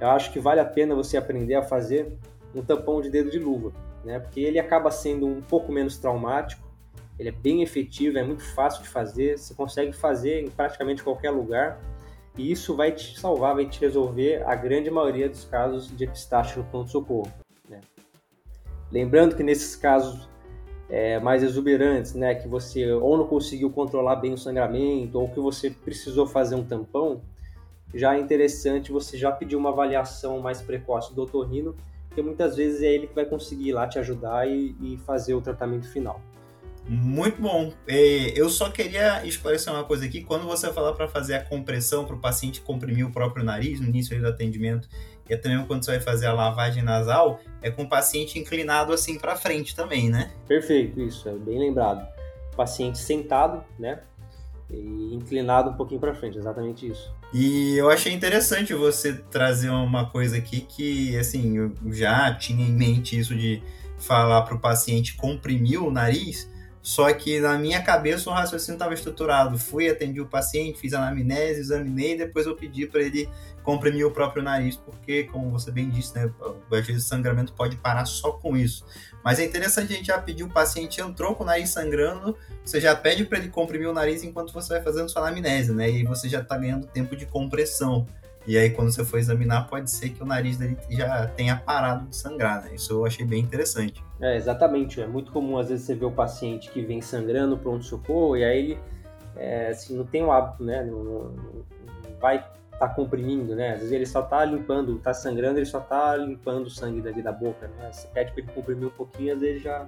Eu 0.00 0.10
acho 0.10 0.32
que 0.32 0.40
vale 0.40 0.60
a 0.60 0.64
pena 0.64 0.94
você 0.94 1.16
aprender 1.16 1.54
a 1.54 1.62
fazer 1.62 2.18
um 2.54 2.62
tampão 2.62 3.00
de 3.00 3.10
dedo 3.10 3.30
de 3.30 3.38
luva, 3.38 3.72
né? 4.04 4.18
Porque 4.18 4.40
ele 4.40 4.58
acaba 4.58 4.90
sendo 4.90 5.26
um 5.26 5.40
pouco 5.40 5.72
menos 5.72 5.96
traumático, 5.96 6.62
ele 7.18 7.28
é 7.28 7.32
bem 7.32 7.62
efetivo, 7.62 8.18
é 8.18 8.22
muito 8.22 8.42
fácil 8.54 8.82
de 8.82 8.88
fazer, 8.88 9.38
você 9.38 9.54
consegue 9.54 9.92
fazer 9.92 10.42
em 10.42 10.50
praticamente 10.50 11.02
qualquer 11.02 11.30
lugar 11.30 11.80
e 12.36 12.50
isso 12.50 12.74
vai 12.74 12.92
te 12.92 13.18
salvar, 13.18 13.54
vai 13.54 13.66
te 13.66 13.80
resolver 13.80 14.42
a 14.46 14.54
grande 14.54 14.90
maioria 14.90 15.28
dos 15.28 15.44
casos 15.44 15.94
de 15.94 16.04
epistaxe 16.04 16.58
no 16.58 16.64
pronto-socorro. 16.64 17.30
Né? 17.68 17.80
Lembrando 18.90 19.36
que 19.36 19.42
nesses 19.42 19.76
casos 19.76 20.28
é, 20.92 21.18
mais 21.18 21.42
exuberantes, 21.42 22.12
né, 22.12 22.34
que 22.34 22.46
você 22.46 22.92
ou 22.92 23.16
não 23.16 23.26
conseguiu 23.26 23.70
controlar 23.70 24.16
bem 24.16 24.34
o 24.34 24.38
sangramento 24.38 25.18
ou 25.18 25.26
que 25.26 25.40
você 25.40 25.70
precisou 25.70 26.26
fazer 26.26 26.54
um 26.54 26.62
tampão, 26.62 27.22
já 27.94 28.14
é 28.14 28.20
interessante 28.20 28.92
você 28.92 29.16
já 29.16 29.32
pedir 29.32 29.56
uma 29.56 29.70
avaliação 29.70 30.38
mais 30.40 30.60
precoce 30.60 31.14
do 31.14 31.22
otorrino, 31.22 31.74
porque 32.08 32.20
muitas 32.20 32.56
vezes 32.56 32.82
é 32.82 32.92
ele 32.92 33.06
que 33.06 33.14
vai 33.14 33.24
conseguir 33.24 33.70
ir 33.70 33.72
lá 33.72 33.88
te 33.88 33.98
ajudar 33.98 34.46
e, 34.46 34.76
e 34.82 34.98
fazer 34.98 35.32
o 35.32 35.40
tratamento 35.40 35.90
final. 35.90 36.20
Muito 36.88 37.40
bom. 37.40 37.72
É, 37.86 38.38
eu 38.38 38.48
só 38.48 38.68
queria 38.70 39.24
esclarecer 39.24 39.72
uma 39.72 39.84
coisa 39.84 40.04
aqui. 40.04 40.22
Quando 40.22 40.44
você 40.44 40.72
falar 40.72 40.92
para 40.92 41.08
fazer 41.08 41.34
a 41.34 41.44
compressão 41.44 42.04
para 42.04 42.16
o 42.16 42.18
paciente 42.18 42.60
comprimir 42.60 43.06
o 43.06 43.10
próprio 43.10 43.44
nariz 43.44 43.80
no 43.80 43.86
início 43.86 44.20
do 44.20 44.26
atendimento, 44.26 44.88
e 45.28 45.36
também 45.36 45.64
quando 45.66 45.84
você 45.84 45.92
vai 45.92 46.00
fazer 46.00 46.26
a 46.26 46.32
lavagem 46.32 46.82
nasal, 46.82 47.40
é 47.62 47.70
com 47.70 47.84
o 47.84 47.88
paciente 47.88 48.38
inclinado 48.38 48.92
assim 48.92 49.18
para 49.18 49.36
frente 49.36 49.74
também, 49.74 50.10
né? 50.10 50.30
Perfeito, 50.46 51.00
isso, 51.00 51.28
é 51.28 51.32
bem 51.32 51.58
lembrado. 51.58 52.06
Paciente 52.56 52.98
sentado, 52.98 53.64
né? 53.78 54.00
E 54.70 55.14
inclinado 55.14 55.70
um 55.70 55.74
pouquinho 55.74 56.00
para 56.00 56.14
frente, 56.14 56.38
exatamente 56.38 56.86
isso. 56.86 57.14
E 57.32 57.76
eu 57.76 57.88
achei 57.88 58.12
interessante 58.12 58.74
você 58.74 59.14
trazer 59.14 59.70
uma 59.70 60.10
coisa 60.10 60.36
aqui 60.36 60.60
que, 60.60 61.16
assim, 61.16 61.56
eu 61.56 61.72
já 61.92 62.34
tinha 62.34 62.66
em 62.66 62.72
mente 62.72 63.18
isso 63.18 63.34
de 63.34 63.62
falar 63.98 64.42
para 64.42 64.54
o 64.54 64.60
paciente 64.60 65.14
comprimir 65.14 65.82
o 65.82 65.90
nariz, 65.90 66.50
só 66.82 67.12
que 67.12 67.38
na 67.38 67.56
minha 67.56 67.80
cabeça 67.80 68.28
o 68.28 68.32
raciocínio 68.32 68.74
estava 68.74 68.92
estruturado. 68.92 69.56
Fui, 69.56 69.88
atendi 69.88 70.20
o 70.20 70.26
paciente, 70.26 70.80
fiz 70.80 70.92
anamnese, 70.92 71.60
examinei, 71.60 72.18
depois 72.18 72.44
eu 72.44 72.56
pedi 72.56 72.86
para 72.86 73.00
ele 73.00 73.28
comprimir 73.62 74.04
o 74.04 74.10
próprio 74.10 74.42
nariz, 74.42 74.76
porque, 74.76 75.22
como 75.24 75.48
você 75.48 75.70
bem 75.70 75.88
disse, 75.88 76.12
né, 76.16 76.28
às 76.72 76.84
vezes 76.84 77.04
o 77.04 77.08
sangramento 77.08 77.52
pode 77.52 77.76
parar 77.76 78.04
só 78.04 78.32
com 78.32 78.56
isso. 78.56 78.84
Mas 79.22 79.38
é 79.38 79.44
interessante 79.44 79.92
a 79.92 79.96
gente 79.96 80.06
já 80.06 80.18
pedir 80.18 80.42
o 80.42 80.48
paciente 80.48 81.00
entrou 81.00 81.36
com 81.36 81.44
o 81.44 81.46
nariz 81.46 81.70
sangrando, 81.70 82.36
você 82.64 82.80
já 82.80 82.96
pede 82.96 83.24
para 83.24 83.38
ele 83.38 83.48
comprimir 83.48 83.88
o 83.88 83.92
nariz 83.92 84.24
enquanto 84.24 84.52
você 84.52 84.74
vai 84.74 84.82
fazendo 84.82 85.08
sua 85.08 85.22
anamnese, 85.22 85.72
né? 85.72 85.88
E 85.88 85.98
aí 85.98 86.04
você 86.04 86.28
já 86.28 86.40
está 86.40 86.58
ganhando 86.58 86.88
tempo 86.88 87.14
de 87.14 87.24
compressão. 87.26 88.04
E 88.44 88.58
aí, 88.58 88.70
quando 88.70 88.90
você 88.92 89.04
for 89.04 89.18
examinar, 89.18 89.68
pode 89.68 89.88
ser 89.88 90.08
que 90.08 90.20
o 90.20 90.26
nariz 90.26 90.56
dele 90.56 90.76
já 90.90 91.28
tenha 91.28 91.56
parado 91.56 92.08
de 92.08 92.16
sangrar, 92.16 92.64
né? 92.64 92.74
Isso 92.74 92.92
eu 92.92 93.06
achei 93.06 93.24
bem 93.24 93.40
interessante. 93.40 94.02
É, 94.22 94.36
exatamente. 94.36 95.00
É 95.00 95.06
muito 95.06 95.32
comum, 95.32 95.58
às 95.58 95.68
vezes, 95.68 95.84
você 95.84 95.94
ver 95.96 96.04
o 96.04 96.12
paciente 96.12 96.70
que 96.70 96.80
vem 96.80 97.02
sangrando 97.02 97.58
pronto-socorro 97.58 98.36
e 98.36 98.44
aí 98.44 98.58
ele 98.58 98.78
é, 99.36 99.68
assim, 99.68 99.96
não 99.96 100.04
tem 100.04 100.22
o 100.22 100.30
hábito, 100.30 100.62
né? 100.62 100.84
Não, 100.84 101.02
não, 101.02 101.22
não 101.24 101.64
vai 102.20 102.36
estar 102.36 102.78
tá 102.78 102.88
comprimindo, 102.88 103.56
né? 103.56 103.72
Às 103.72 103.78
vezes 103.80 103.92
ele 103.92 104.06
só 104.06 104.20
está 104.20 104.44
limpando, 104.44 104.96
está 104.96 105.12
sangrando, 105.12 105.58
ele 105.58 105.66
só 105.66 105.80
está 105.80 106.16
limpando 106.16 106.66
o 106.66 106.70
sangue 106.70 107.00
dali 107.00 107.20
da 107.20 107.32
boca, 107.32 107.68
né? 107.78 107.90
Você 107.92 108.06
pede 108.08 108.32
para 108.32 108.42
ele 108.42 108.52
comprimir 108.52 108.86
um 108.86 108.90
pouquinho, 108.90 109.34
às 109.34 109.40
vezes 109.40 109.62
já 109.62 109.86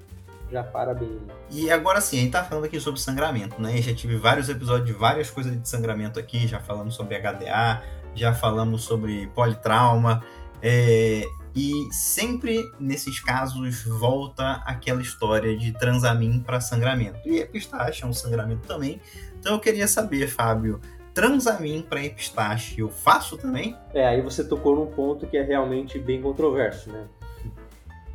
já 0.50 0.62
para 0.62 0.94
bem. 0.94 1.20
E 1.50 1.70
agora 1.70 2.00
sim, 2.00 2.18
a 2.18 2.20
gente 2.20 2.32
tá 2.32 2.44
falando 2.44 2.64
aqui 2.64 2.78
sobre 2.78 3.00
sangramento, 3.00 3.60
né? 3.60 3.78
Eu 3.78 3.82
já 3.82 3.94
tive 3.94 4.16
vários 4.16 4.48
episódios 4.48 4.86
de 4.86 4.92
várias 4.92 5.30
coisas 5.30 5.58
de 5.58 5.68
sangramento 5.68 6.18
aqui, 6.20 6.46
já 6.46 6.60
falamos 6.60 6.94
sobre 6.94 7.18
HDA, 7.18 7.82
já 8.14 8.34
falamos 8.34 8.84
sobre 8.84 9.26
politrauma, 9.28 10.22
é, 10.62 11.24
e 11.54 11.88
sempre 11.92 12.72
nesses 12.80 13.20
casos 13.20 13.84
volta 13.84 14.62
aquela 14.66 15.00
história 15.00 15.56
de 15.56 15.72
transamin 15.72 16.40
para 16.40 16.60
sangramento. 16.60 17.20
E 17.24 17.38
epistaxe 17.38 18.02
é 18.02 18.06
um 18.06 18.12
sangramento 18.12 18.66
também. 18.66 19.00
Então 19.38 19.54
eu 19.54 19.60
queria 19.60 19.86
saber, 19.86 20.26
Fábio, 20.26 20.80
transamin 21.12 21.82
para 21.82 22.04
epistaxe 22.04 22.80
eu 22.80 22.88
faço 22.88 23.36
também? 23.36 23.76
É, 23.92 24.06
aí 24.06 24.20
você 24.20 24.42
tocou 24.42 24.74
num 24.74 24.86
ponto 24.86 25.26
que 25.26 25.36
é 25.36 25.42
realmente 25.42 25.98
bem 25.98 26.20
controverso, 26.20 26.90
né? 26.90 27.06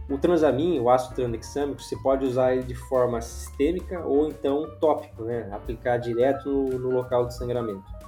O 0.10 0.17
transamin, 0.17 0.79
o 0.79 0.89
ácido 0.89 1.15
tranexâmico, 1.15 1.81
você 1.81 1.96
pode 1.98 2.25
usar 2.25 2.53
ele 2.53 2.63
de 2.63 2.74
forma 2.74 3.22
sistêmica 3.22 4.03
ou 4.03 4.27
então 4.27 4.67
tópico, 4.81 5.24
né? 5.24 5.48
Aplicar 5.51 5.98
direto 5.98 6.50
no, 6.50 6.79
no 6.79 6.89
local 6.89 7.27
de 7.27 7.36
sangramento. 7.36 7.99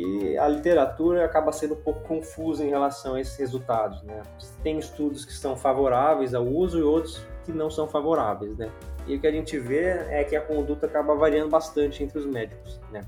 E 0.00 0.38
a 0.38 0.46
literatura 0.46 1.24
acaba 1.24 1.50
sendo 1.50 1.74
um 1.74 1.80
pouco 1.82 2.06
confusa 2.06 2.64
em 2.64 2.68
relação 2.68 3.14
a 3.14 3.20
esses 3.20 3.34
resultados, 3.36 4.00
né? 4.04 4.22
Tem 4.62 4.78
estudos 4.78 5.24
que 5.24 5.32
são 5.32 5.56
favoráveis 5.56 6.34
ao 6.34 6.46
uso 6.46 6.78
e 6.78 6.82
outros 6.82 7.20
que 7.44 7.50
não 7.50 7.68
são 7.68 7.88
favoráveis, 7.88 8.56
né? 8.56 8.70
E 9.08 9.16
o 9.16 9.20
que 9.20 9.26
a 9.26 9.32
gente 9.32 9.58
vê 9.58 9.86
é 10.08 10.22
que 10.22 10.36
a 10.36 10.40
conduta 10.40 10.86
acaba 10.86 11.16
variando 11.16 11.50
bastante 11.50 12.04
entre 12.04 12.16
os 12.16 12.26
médicos, 12.26 12.80
né? 12.92 13.00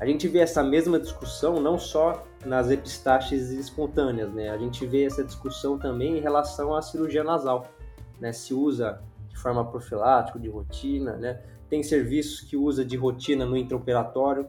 A 0.00 0.06
gente 0.06 0.26
vê 0.26 0.38
essa 0.38 0.62
mesma 0.62 0.98
discussão 0.98 1.60
não 1.60 1.78
só 1.78 2.24
nas 2.46 2.70
epistaxes 2.70 3.50
espontâneas, 3.50 4.32
né? 4.32 4.48
A 4.48 4.56
gente 4.56 4.86
vê 4.86 5.04
essa 5.04 5.22
discussão 5.22 5.78
também 5.78 6.16
em 6.16 6.20
relação 6.20 6.74
à 6.74 6.80
cirurgia 6.80 7.22
nasal, 7.22 7.66
né? 8.18 8.32
Se 8.32 8.54
usa 8.54 9.02
de 9.28 9.36
forma 9.36 9.62
profilática, 9.66 10.38
de 10.38 10.48
rotina, 10.48 11.14
né? 11.16 11.42
Tem 11.68 11.82
serviços 11.82 12.40
que 12.40 12.56
usa 12.56 12.82
de 12.82 12.96
rotina 12.96 13.44
no 13.44 13.54
intraoperatório, 13.54 14.48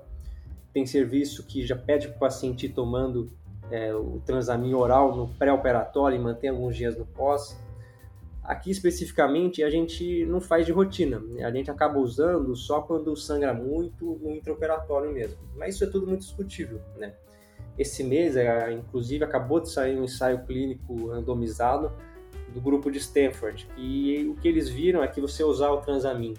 tem 0.75 0.85
serviço 0.85 1.41
que 1.43 1.65
já 1.65 1.73
pede 1.73 2.09
para 2.09 2.17
o 2.17 2.19
paciente 2.19 2.65
ir 2.65 2.73
tomando 2.73 3.31
é, 3.71 3.95
o 3.95 4.21
transamin 4.25 4.73
oral 4.73 5.15
no 5.15 5.29
pré-operatório 5.29 6.17
e 6.17 6.19
mantém 6.19 6.49
alguns 6.49 6.75
dias 6.75 6.97
no 6.97 7.05
pós. 7.05 7.57
Aqui 8.43 8.71
especificamente 8.71 9.63
a 9.63 9.69
gente 9.69 10.25
não 10.25 10.41
faz 10.41 10.65
de 10.65 10.73
rotina, 10.73 11.17
né? 11.17 11.45
a 11.45 11.49
gente 11.49 11.71
acaba 11.71 11.97
usando 11.97 12.53
só 12.57 12.81
quando 12.81 13.15
sangra 13.15 13.53
muito 13.53 14.19
no 14.21 14.31
intraoperatório 14.31 15.13
mesmo. 15.13 15.37
Mas 15.55 15.75
isso 15.75 15.85
é 15.85 15.87
tudo 15.87 16.07
muito 16.07 16.23
discutível, 16.23 16.81
né? 16.97 17.13
Esse 17.79 18.03
mês, 18.03 18.35
é, 18.35 18.73
inclusive, 18.73 19.23
acabou 19.23 19.61
de 19.61 19.69
sair 19.69 19.97
um 19.97 20.03
ensaio 20.03 20.45
clínico 20.45 21.07
randomizado 21.07 21.89
do 22.53 22.59
grupo 22.59 22.91
de 22.91 22.97
Stanford, 22.97 23.67
e 23.77 24.27
o 24.27 24.35
que 24.35 24.47
eles 24.47 24.69
viram 24.69 25.01
é 25.01 25.07
que 25.07 25.21
você 25.21 25.43
usar 25.43 25.71
o 25.71 25.77
transamin 25.77 26.33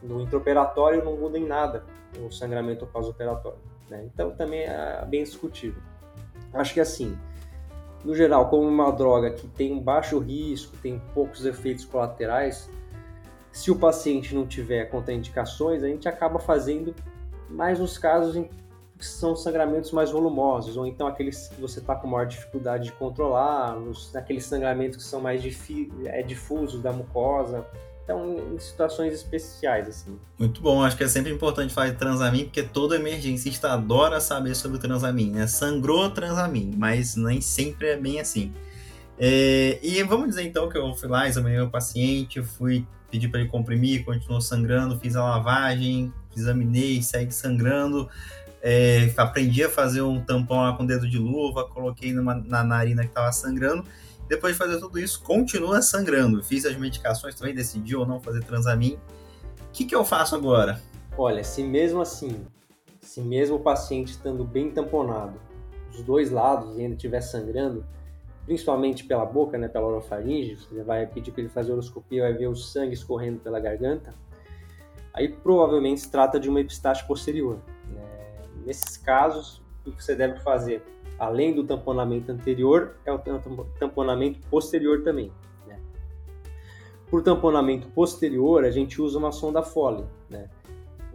no 0.00 0.20
intraoperatório 0.20 1.04
não 1.04 1.16
muda 1.16 1.38
em 1.38 1.46
nada 1.46 1.84
o 2.18 2.30
sangramento 2.30 2.86
pós-operatório. 2.86 3.71
Né? 3.92 4.08
Então 4.12 4.30
também 4.30 4.62
é 4.62 5.04
bem 5.06 5.22
discutível. 5.22 5.82
Acho 6.54 6.72
que 6.72 6.80
assim, 6.80 7.16
no 8.02 8.14
geral, 8.14 8.48
como 8.48 8.66
uma 8.66 8.90
droga 8.90 9.30
que 9.30 9.46
tem 9.46 9.72
um 9.72 9.80
baixo 9.80 10.18
risco, 10.18 10.76
tem 10.78 11.00
poucos 11.14 11.44
efeitos 11.44 11.84
colaterais, 11.84 12.70
se 13.52 13.70
o 13.70 13.76
paciente 13.76 14.34
não 14.34 14.46
tiver 14.46 14.86
contraindicações, 14.86 15.82
a 15.82 15.86
gente 15.86 16.08
acaba 16.08 16.38
fazendo 16.38 16.94
mais 17.50 17.78
nos 17.78 17.98
casos 17.98 18.34
em 18.34 18.44
que 18.98 19.06
são 19.06 19.36
sangramentos 19.36 19.92
mais 19.92 20.10
volumosos, 20.10 20.76
ou 20.76 20.86
então 20.86 21.06
aqueles 21.06 21.48
que 21.48 21.60
você 21.60 21.80
está 21.80 21.94
com 21.94 22.06
maior 22.06 22.24
dificuldade 22.24 22.84
de 22.84 22.92
controlar, 22.92 23.74
nos, 23.74 24.14
aqueles 24.16 24.46
sangramentos 24.46 24.96
que 24.96 25.02
são 25.02 25.20
mais 25.20 25.42
é, 26.06 26.22
difusos 26.22 26.80
da 26.80 26.92
mucosa, 26.92 27.66
então, 28.04 28.54
em 28.54 28.58
situações 28.58 29.14
especiais, 29.14 29.88
assim. 29.88 30.18
Muito 30.38 30.60
bom, 30.60 30.82
acho 30.82 30.96
que 30.96 31.04
é 31.04 31.08
sempre 31.08 31.32
importante 31.32 31.72
falar 31.72 31.90
de 31.90 31.96
transamin, 31.96 32.44
porque 32.44 32.62
todo 32.62 32.94
emergencista 32.94 33.70
adora 33.72 34.20
saber 34.20 34.56
sobre 34.56 34.78
o 34.78 34.80
transamin, 34.80 35.30
né? 35.30 35.46
Sangrou 35.46 36.10
transamin, 36.10 36.74
mas 36.76 37.14
nem 37.14 37.40
sempre 37.40 37.88
é 37.88 37.96
bem 37.96 38.20
assim. 38.20 38.52
É, 39.18 39.78
e 39.82 40.02
vamos 40.02 40.30
dizer 40.30 40.42
então 40.42 40.68
que 40.68 40.76
eu 40.76 40.92
fui 40.94 41.08
lá, 41.08 41.28
examinei 41.28 41.60
o 41.60 41.70
paciente, 41.70 42.42
fui 42.42 42.84
pedir 43.08 43.28
para 43.28 43.40
ele 43.40 43.48
comprimir, 43.48 44.04
continuou 44.04 44.40
sangrando, 44.40 44.98
fiz 44.98 45.14
a 45.14 45.22
lavagem, 45.22 46.12
examinei, 46.36 47.02
segue 47.02 47.32
sangrando. 47.32 48.08
É, 48.60 49.12
aprendi 49.16 49.62
a 49.62 49.68
fazer 49.68 50.02
um 50.02 50.20
tampão 50.20 50.58
lá 50.62 50.72
com 50.72 50.86
dedo 50.86 51.08
de 51.08 51.18
luva, 51.18 51.68
coloquei 51.68 52.12
numa, 52.12 52.34
na 52.34 52.64
narina 52.64 53.02
que 53.02 53.08
estava 53.08 53.30
sangrando 53.30 53.84
depois 54.32 54.54
de 54.54 54.58
fazer 54.58 54.80
tudo 54.80 54.98
isso, 54.98 55.22
continua 55.22 55.82
sangrando. 55.82 56.42
Fiz 56.42 56.64
as 56.64 56.74
medicações 56.74 57.34
também, 57.34 57.54
decidi 57.54 57.94
ou 57.94 58.06
não 58.06 58.18
fazer 58.18 58.42
transamin. 58.42 58.94
O 58.94 59.72
que, 59.74 59.84
que 59.84 59.94
eu 59.94 60.06
faço 60.06 60.34
agora? 60.34 60.80
Olha, 61.18 61.44
se 61.44 61.62
mesmo 61.62 62.00
assim, 62.00 62.46
se 62.98 63.20
mesmo 63.20 63.56
o 63.56 63.60
paciente 63.60 64.12
estando 64.12 64.42
bem 64.42 64.70
tamponado, 64.70 65.38
dos 65.90 66.02
dois 66.02 66.30
lados 66.30 66.78
e 66.78 66.80
ainda 66.80 66.94
estiver 66.94 67.20
sangrando, 67.20 67.84
principalmente 68.46 69.04
pela 69.04 69.26
boca, 69.26 69.58
né, 69.58 69.68
pela 69.68 69.86
orofaringe, 69.86 70.56
você 70.56 70.82
vai 70.82 71.06
pedir 71.06 71.30
para 71.30 71.42
ele 71.42 71.50
fazer 71.50 71.72
horoscopia, 71.72 72.22
vai 72.22 72.32
ver 72.32 72.46
o 72.46 72.56
sangue 72.56 72.94
escorrendo 72.94 73.38
pela 73.38 73.60
garganta, 73.60 74.14
aí 75.12 75.28
provavelmente 75.28 76.00
se 76.00 76.10
trata 76.10 76.40
de 76.40 76.48
uma 76.48 76.60
epistaxe 76.62 77.06
posterior. 77.06 77.58
Né? 77.86 78.02
Nesses 78.64 78.96
casos, 78.96 79.60
o 79.84 79.92
que 79.92 80.02
você 80.02 80.14
deve 80.14 80.40
fazer? 80.40 80.82
Além 81.18 81.54
do 81.54 81.64
tamponamento 81.64 82.32
anterior, 82.32 82.96
é 83.04 83.12
o 83.12 83.18
tamponamento 83.78 84.38
posterior 84.48 85.02
também. 85.02 85.32
Né? 85.66 85.78
Por 87.10 87.22
tamponamento 87.22 87.88
posterior, 87.88 88.64
a 88.64 88.70
gente 88.70 89.00
usa 89.00 89.18
uma 89.18 89.32
sonda 89.32 89.62
Foley. 89.62 90.04
Né? 90.28 90.48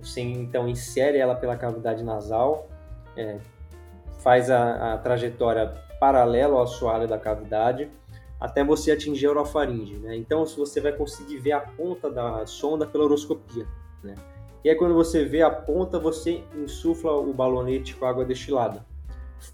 Você 0.01 0.21
então 0.21 0.67
insere 0.67 1.17
ela 1.17 1.35
pela 1.35 1.55
cavidade 1.55 2.03
nasal, 2.03 2.67
é, 3.15 3.37
faz 4.19 4.49
a, 4.49 4.93
a, 4.93 4.97
trajetória 4.97 5.73
paralela 5.99 6.55
ao 6.55 6.63
assoalho 6.63 7.07
da 7.07 7.17
cavidade, 7.17 7.89
até 8.39 8.63
você 8.63 8.91
atingir 8.91 9.25
a 9.27 9.31
orofaringe. 9.31 9.97
Né? 9.97 10.15
Então, 10.15 10.45
você 10.45 10.79
vai 10.79 10.93
conseguir 10.93 11.39
ver 11.39 11.53
a 11.53 11.59
ponta 11.59 12.09
da 12.09 12.45
sonda 12.45 12.85
pela 12.85 13.03
horoscopia. 13.03 13.65
Né? 14.03 14.13
E 14.63 14.69
aí, 14.69 14.75
quando 14.75 14.93
você 14.93 15.25
vê 15.25 15.41
a 15.41 15.49
ponta, 15.49 15.99
você 15.99 16.43
insufla 16.55 17.13
o 17.13 17.33
balonete 17.33 17.95
com 17.95 18.05
água 18.05 18.23
destilada 18.23 18.85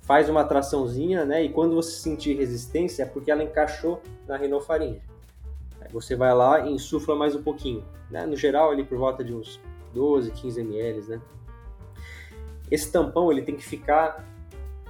faz 0.04 0.30
uma 0.30 0.44
traçãozinha, 0.44 1.26
né? 1.26 1.44
E 1.44 1.50
quando 1.50 1.76
você 1.76 1.92
sentir 1.92 2.36
resistência 2.36 3.04
é 3.04 3.06
porque 3.06 3.32
ela 3.32 3.44
encaixou 3.44 4.02
na 4.28 4.38
rinofaringe. 4.38 5.02
Aí 5.82 5.92
você 5.92 6.16
vai 6.16 6.34
lá 6.34 6.62
e 6.62 6.72
insufla 6.72 7.16
mais 7.16 7.36
um 7.36 7.44
pouquinho, 7.44 7.84
né? 8.10 8.26
No 8.26 8.36
geral, 8.36 8.72
ali 8.72 8.84
por 8.84 8.98
volta 8.98 9.24
de 9.24 9.34
uns 9.34 9.60
12, 9.94 10.32
15 10.32 10.62
ml, 10.62 11.02
né? 11.08 11.22
Esse 12.72 12.92
tampão 12.92 13.32
ele 13.32 13.42
tem 13.42 13.56
que 13.56 13.64
ficar 13.64 14.26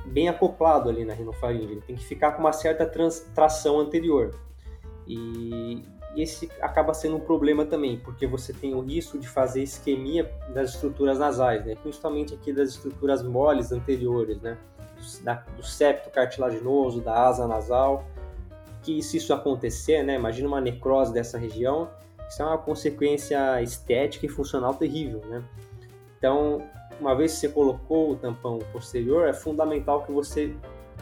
bem 0.06 0.30
acoplado 0.30 0.90
ali 0.90 1.06
na 1.06 1.14
rinofaringe, 1.14 1.72
ele 1.72 1.82
tem 1.82 1.96
que 1.96 2.06
ficar 2.06 2.34
com 2.34 2.40
uma 2.40 2.54
certa 2.54 2.86
tração 3.34 3.80
anterior. 3.80 4.36
E, 5.08 5.84
esse 6.16 6.50
acaba 6.62 6.94
sendo 6.94 7.18
um 7.18 7.20
problema 7.20 7.66
também, 7.66 7.98
porque 7.98 8.28
você 8.28 8.54
tem 8.54 8.76
o 8.76 8.82
risco 8.82 9.18
de 9.18 9.28
fazer 9.28 9.64
isquemia 9.64 10.32
das 10.54 10.76
estruturas 10.76 11.18
nasais, 11.18 11.66
né? 11.66 11.76
principalmente 11.82 12.34
aqui 12.34 12.54
das 12.54 12.70
estruturas 12.70 13.24
moles 13.24 13.72
anteriores, 13.72 14.40
né? 14.40 14.58
Da, 15.24 15.36
do 15.56 15.64
septo 15.64 16.10
cartilaginoso, 16.10 17.02
da 17.02 17.28
asa 17.28 17.48
nasal, 17.48 18.06
que 18.82 19.02
se 19.02 19.18
isso 19.18 19.34
acontecer, 19.34 20.04
né? 20.04 20.16
imagina 20.16 20.48
uma 20.48 20.62
necrose 20.62 21.14
dessa 21.14 21.38
região, 21.38 21.90
isso 22.30 22.42
é 22.42 22.46
uma 22.46 22.58
consequência 22.58 23.62
estética 23.62 24.26
e 24.26 24.30
funcional 24.30 24.74
terrível. 24.74 25.22
Né? 25.26 25.44
Então, 26.18 26.64
uma 27.00 27.16
vez 27.16 27.34
que 27.34 27.40
você 27.40 27.50
colocou 27.50 28.12
o 28.12 28.16
tampão 28.16 28.60
posterior, 28.72 29.28
é 29.28 29.34
fundamental 29.34 30.04
que 30.04 30.12
você, 30.12 30.56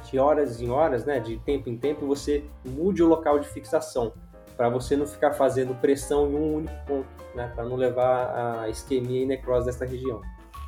de 0.10 0.20
horas 0.20 0.62
em 0.62 0.70
horas, 0.70 1.06
né, 1.06 1.20
de 1.20 1.38
tempo 1.38 1.70
em 1.70 1.78
tempo, 1.78 2.06
você 2.06 2.44
mude 2.66 3.04
o 3.04 3.08
local 3.08 3.40
de 3.40 3.48
fixação 3.48 4.14
para 4.56 4.70
você 4.70 4.96
não 4.96 5.08
ficar 5.08 5.34
fazendo 5.34 5.74
pressão 5.76 6.30
em 6.30 6.36
um 6.36 6.56
único 6.58 6.86
ponto, 6.86 7.08
né, 7.36 7.52
para 7.56 7.64
não 7.66 7.76
levar 7.76 8.62
a 8.62 8.70
isquemia 8.70 9.24
e 9.24 9.26
necrose 9.26 9.66
dessa 9.66 9.86
região. 9.86 10.22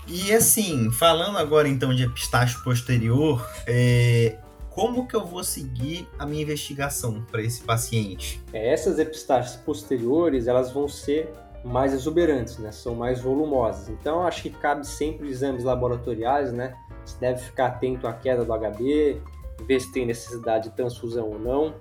E 0.07 0.33
assim, 0.33 0.91
falando 0.91 1.37
agora 1.37 1.67
então 1.67 1.93
de 1.93 2.03
epistaxe 2.03 2.61
posterior, 2.63 3.45
é, 3.65 4.37
como 4.69 5.07
que 5.07 5.15
eu 5.15 5.25
vou 5.25 5.43
seguir 5.43 6.07
a 6.19 6.25
minha 6.25 6.43
investigação 6.43 7.23
para 7.31 7.41
esse 7.41 7.61
paciente? 7.61 8.43
É, 8.51 8.73
essas 8.73 8.99
epistaxes 8.99 9.55
posteriores, 9.55 10.47
elas 10.47 10.71
vão 10.71 10.87
ser 10.87 11.31
mais 11.63 11.93
exuberantes, 11.93 12.57
né? 12.57 12.71
São 12.71 12.93
mais 12.93 13.21
volumosas. 13.21 13.87
Então, 13.87 14.27
acho 14.27 14.41
que 14.41 14.49
cabe 14.49 14.85
sempre 14.85 15.29
exames 15.29 15.63
laboratoriais, 15.63 16.51
né? 16.51 16.75
Você 17.05 17.17
deve 17.19 17.41
ficar 17.41 17.67
atento 17.67 18.07
à 18.07 18.13
queda 18.13 18.43
do 18.43 18.53
HB, 18.53 19.21
ver 19.65 19.79
se 19.79 19.91
tem 19.91 20.05
necessidade 20.05 20.69
de 20.69 20.75
transfusão 20.75 21.29
ou 21.29 21.39
não 21.39 21.75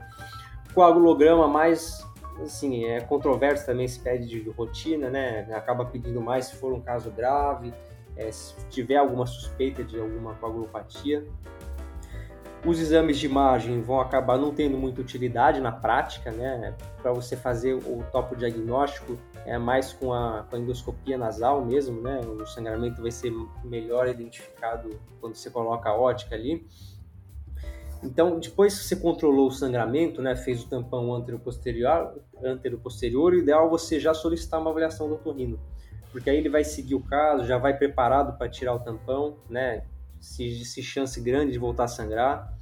coagulograma 0.75 1.47
mais 1.47 2.05
assim, 2.43 2.87
é 2.87 3.01
controverso 3.01 3.67
também 3.67 3.87
se 3.87 4.01
pede 4.01 4.27
de 4.27 4.51
rotina, 4.51 5.11
né? 5.11 5.47
Acaba 5.55 5.85
pedindo 5.85 6.21
mais 6.21 6.47
se 6.47 6.57
for 6.57 6.73
um 6.73 6.81
caso 6.81 7.11
grave, 7.11 7.73
é, 8.17 8.31
se 8.31 8.55
tiver 8.69 8.97
alguma 8.97 9.27
suspeita 9.27 9.83
de 9.83 9.99
alguma 9.99 10.35
coagulopatia. 10.35 11.27
Os 12.65 12.79
exames 12.79 13.19
de 13.19 13.27
imagem 13.27 13.83
vão 13.83 14.01
acabar 14.01 14.39
não 14.39 14.55
tendo 14.55 14.79
muita 14.79 15.01
utilidade 15.01 15.61
na 15.61 15.73
prática, 15.73 16.31
né? 16.31 16.77
Para 17.03 17.13
você 17.13 17.37
fazer 17.37 17.75
o 17.75 18.05
topo 18.13 18.37
diagnóstico, 18.37 19.19
é 19.45 19.59
mais 19.59 19.93
com 19.93 20.13
a, 20.13 20.45
com 20.49 20.55
a 20.55 20.59
endoscopia 20.61 21.19
nasal 21.19 21.65
mesmo, 21.65 22.01
né? 22.01 22.21
O 22.21 22.47
sangramento 22.47 23.03
vai 23.03 23.11
ser 23.11 23.33
melhor 23.65 24.07
identificado 24.07 24.91
quando 25.21 25.35
você 25.35 25.51
coloca 25.51 25.89
a 25.91 25.97
ótica 25.97 26.37
ali. 26.37 26.65
Então, 28.03 28.41
depois 28.41 28.77
que 28.79 28.85
você 28.85 28.97
controlou 28.97 29.47
o 29.47 29.53
sangramento, 29.53 30.21
né, 30.21 30.35
fez 30.35 30.63
o 30.65 30.69
tampão 30.69 31.15
antero-posterior, 31.15 32.21
antero-posterior, 32.43 33.33
o 33.33 33.39
ideal 33.39 33.67
é 33.67 33.71
você 33.71 34.01
já 34.01 34.13
solicitar 34.13 34.61
uma 34.61 34.71
avaliação 34.71 35.09
do 35.09 35.15
otorrino, 35.15 35.61
porque 36.13 36.31
aí 36.31 36.37
ele 36.37 36.49
vai 36.49 36.63
seguir 36.63 36.95
o 36.95 37.01
caso, 37.01 37.47
já 37.47 37.59
vai 37.59 37.77
preparado 37.77 38.37
para 38.37 38.49
tirar 38.49 38.75
o 38.75 38.79
tampão, 38.79 39.39
né, 39.49 39.83
se, 40.21 40.65
se 40.65 40.83
chance 40.83 41.21
grande 41.21 41.53
de 41.53 41.59
voltar 41.59 41.85
a 41.85 41.89
sangrar, 41.89 42.57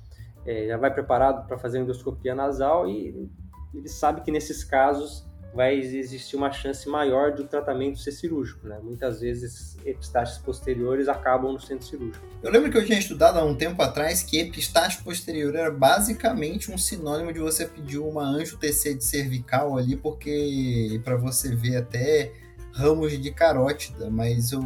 é, 0.46 0.68
já 0.68 0.76
vai 0.76 0.92
preparado 0.92 1.46
para 1.46 1.58
fazer 1.58 1.80
endoscopia 1.80 2.34
nasal 2.34 2.88
e 2.88 3.28
ele 3.74 3.88
sabe 3.88 4.22
que 4.22 4.30
nesses 4.30 4.64
casos 4.64 5.28
vai 5.52 5.74
existir 5.74 6.36
uma 6.36 6.52
chance 6.52 6.88
maior 6.88 7.32
do 7.32 7.44
tratamento 7.44 7.98
ser 7.98 8.12
cirúrgico. 8.12 8.66
Né? 8.66 8.78
Muitas 8.82 9.20
vezes 9.20 9.76
epistaxes 9.84 10.38
posteriores 10.38 11.08
acabam 11.08 11.52
no 11.52 11.60
centro 11.60 11.86
cirúrgico. 11.86 12.24
Eu 12.42 12.50
lembro 12.50 12.70
que 12.70 12.78
eu 12.78 12.84
tinha 12.84 12.98
estudado 12.98 13.38
há 13.38 13.44
um 13.44 13.54
tempo 13.54 13.82
atrás 13.82 14.22
que 14.22 14.38
epistaxe 14.38 15.02
posterior 15.02 15.54
era 15.54 15.70
basicamente 15.70 16.70
um 16.70 16.78
sinônimo 16.78 17.32
de 17.32 17.40
você 17.40 17.66
pedir 17.66 17.98
uma 17.98 18.22
anjo 18.22 18.56
TC 18.56 18.94
de 18.94 19.04
cervical 19.04 19.76
ali, 19.76 19.96
porque 19.96 21.00
para 21.04 21.16
você 21.16 21.54
ver 21.54 21.76
até 21.76 22.32
ramos 22.72 23.18
de 23.18 23.30
carótida, 23.32 24.10
mas 24.10 24.52
eu, 24.52 24.60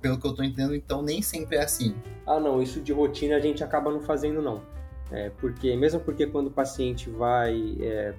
pelo 0.00 0.18
que 0.18 0.26
eu 0.26 0.30
estou 0.30 0.44
entendendo, 0.44 0.74
então 0.74 1.02
nem 1.02 1.22
sempre 1.22 1.56
é 1.56 1.62
assim. 1.62 1.94
Ah, 2.26 2.40
não, 2.40 2.62
isso 2.62 2.80
de 2.80 2.92
rotina 2.92 3.36
a 3.36 3.40
gente 3.40 3.62
acaba 3.62 3.90
não 3.90 4.00
fazendo 4.00 4.40
não. 4.40 4.62
É, 5.10 5.30
porque 5.38 5.76
mesmo 5.76 6.00
porque 6.00 6.26
quando 6.26 6.48
o 6.48 6.50
paciente 6.50 7.10
vai 7.10 7.76
é, 7.80 8.14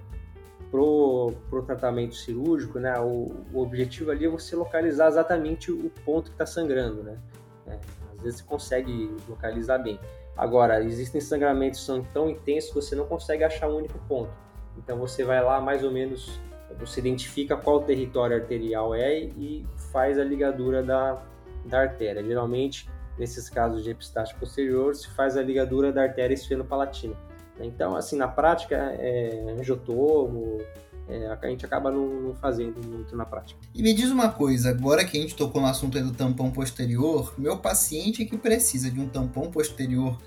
pro, 0.70 1.34
pro 1.50 1.64
tratamento 1.64 2.16
cirúrgico, 2.16 2.80
né, 2.80 3.00
o, 3.00 3.32
o, 3.52 3.62
objetivo 3.62 4.12
ali 4.12 4.26
é 4.26 4.30
você 4.30 4.56
localizar 4.56 5.08
exatamente 5.08 5.72
o 5.72 5.90
ponto 6.06 6.26
que 6.26 6.36
está 6.36 6.46
sangrando, 6.46 7.04
né. 7.04 7.18
É, 7.68 7.80
às 8.16 8.22
vezes 8.22 8.40
você 8.40 8.46
consegue 8.46 9.16
localizar 9.28 9.80
bem. 9.80 10.00
Agora, 10.38 10.84
existem 10.84 11.22
sangramentos 11.22 11.80
que 11.80 11.86
são 11.86 12.04
tão 12.04 12.30
intensos 12.30 12.70
que 12.70 12.76
você 12.76 12.96
não 12.96 13.06
consegue 13.06 13.44
achar 13.44 13.70
um 13.70 13.78
único 13.78 13.98
ponto. 14.08 14.32
Então 14.78 14.98
você 14.98 15.24
vai 15.24 15.42
lá 15.42 15.62
mais 15.62 15.84
ou 15.84 15.92
menos, 15.92 16.40
você 16.80 17.00
identifica 17.00 17.56
qual 17.56 17.84
território 17.84 18.38
arterial 18.38 18.94
é 18.94 19.20
e 19.20 19.66
faz 19.92 20.20
a 20.20 20.24
ligadura 20.24 20.84
da, 20.84 21.22
da 21.66 21.82
artéria. 21.82 22.24
Geralmente, 22.24 22.90
nesses 23.18 23.50
casos 23.50 23.84
de 23.84 23.92
epistaxe 23.92 24.34
posterior, 24.36 24.96
se 24.96 25.10
faz 25.10 25.38
a 25.38 25.42
ligadura 25.42 25.92
da 25.92 26.04
artéria 26.04 26.34
esfenopalatina. 26.34 27.16
Então, 27.60 27.96
assim, 27.96 28.18
na 28.18 28.28
prática, 28.28 28.76
é, 28.76 29.56
angiotomo, 29.58 30.60
é, 31.08 31.38
a 31.42 31.48
gente 31.48 31.66
acaba 31.66 31.92
não, 31.92 32.08
não, 32.08 32.34
fazendo 32.36 32.86
muito 32.86 33.16
na 33.16 33.26
prática. 33.26 33.60
E 33.74 33.82
me 33.82 33.94
diz 33.94 34.10
uma 34.10 34.30
coisa, 34.30 34.70
agora 34.70 35.06
que 35.06 35.18
a 35.18 35.22
gente 35.22 35.36
tocou 35.36 35.62
no 35.62 35.68
assunto 35.68 36.00
do 36.02 36.12
tampão 36.12 36.52
posterior, 36.52 37.34
meu 37.38 37.58
paciente 37.58 38.26
que 38.26 38.38
precisa 38.38 38.90
de 38.90 39.00
um 39.00 39.08
tampão 39.08 39.52
posterior, 39.52 40.18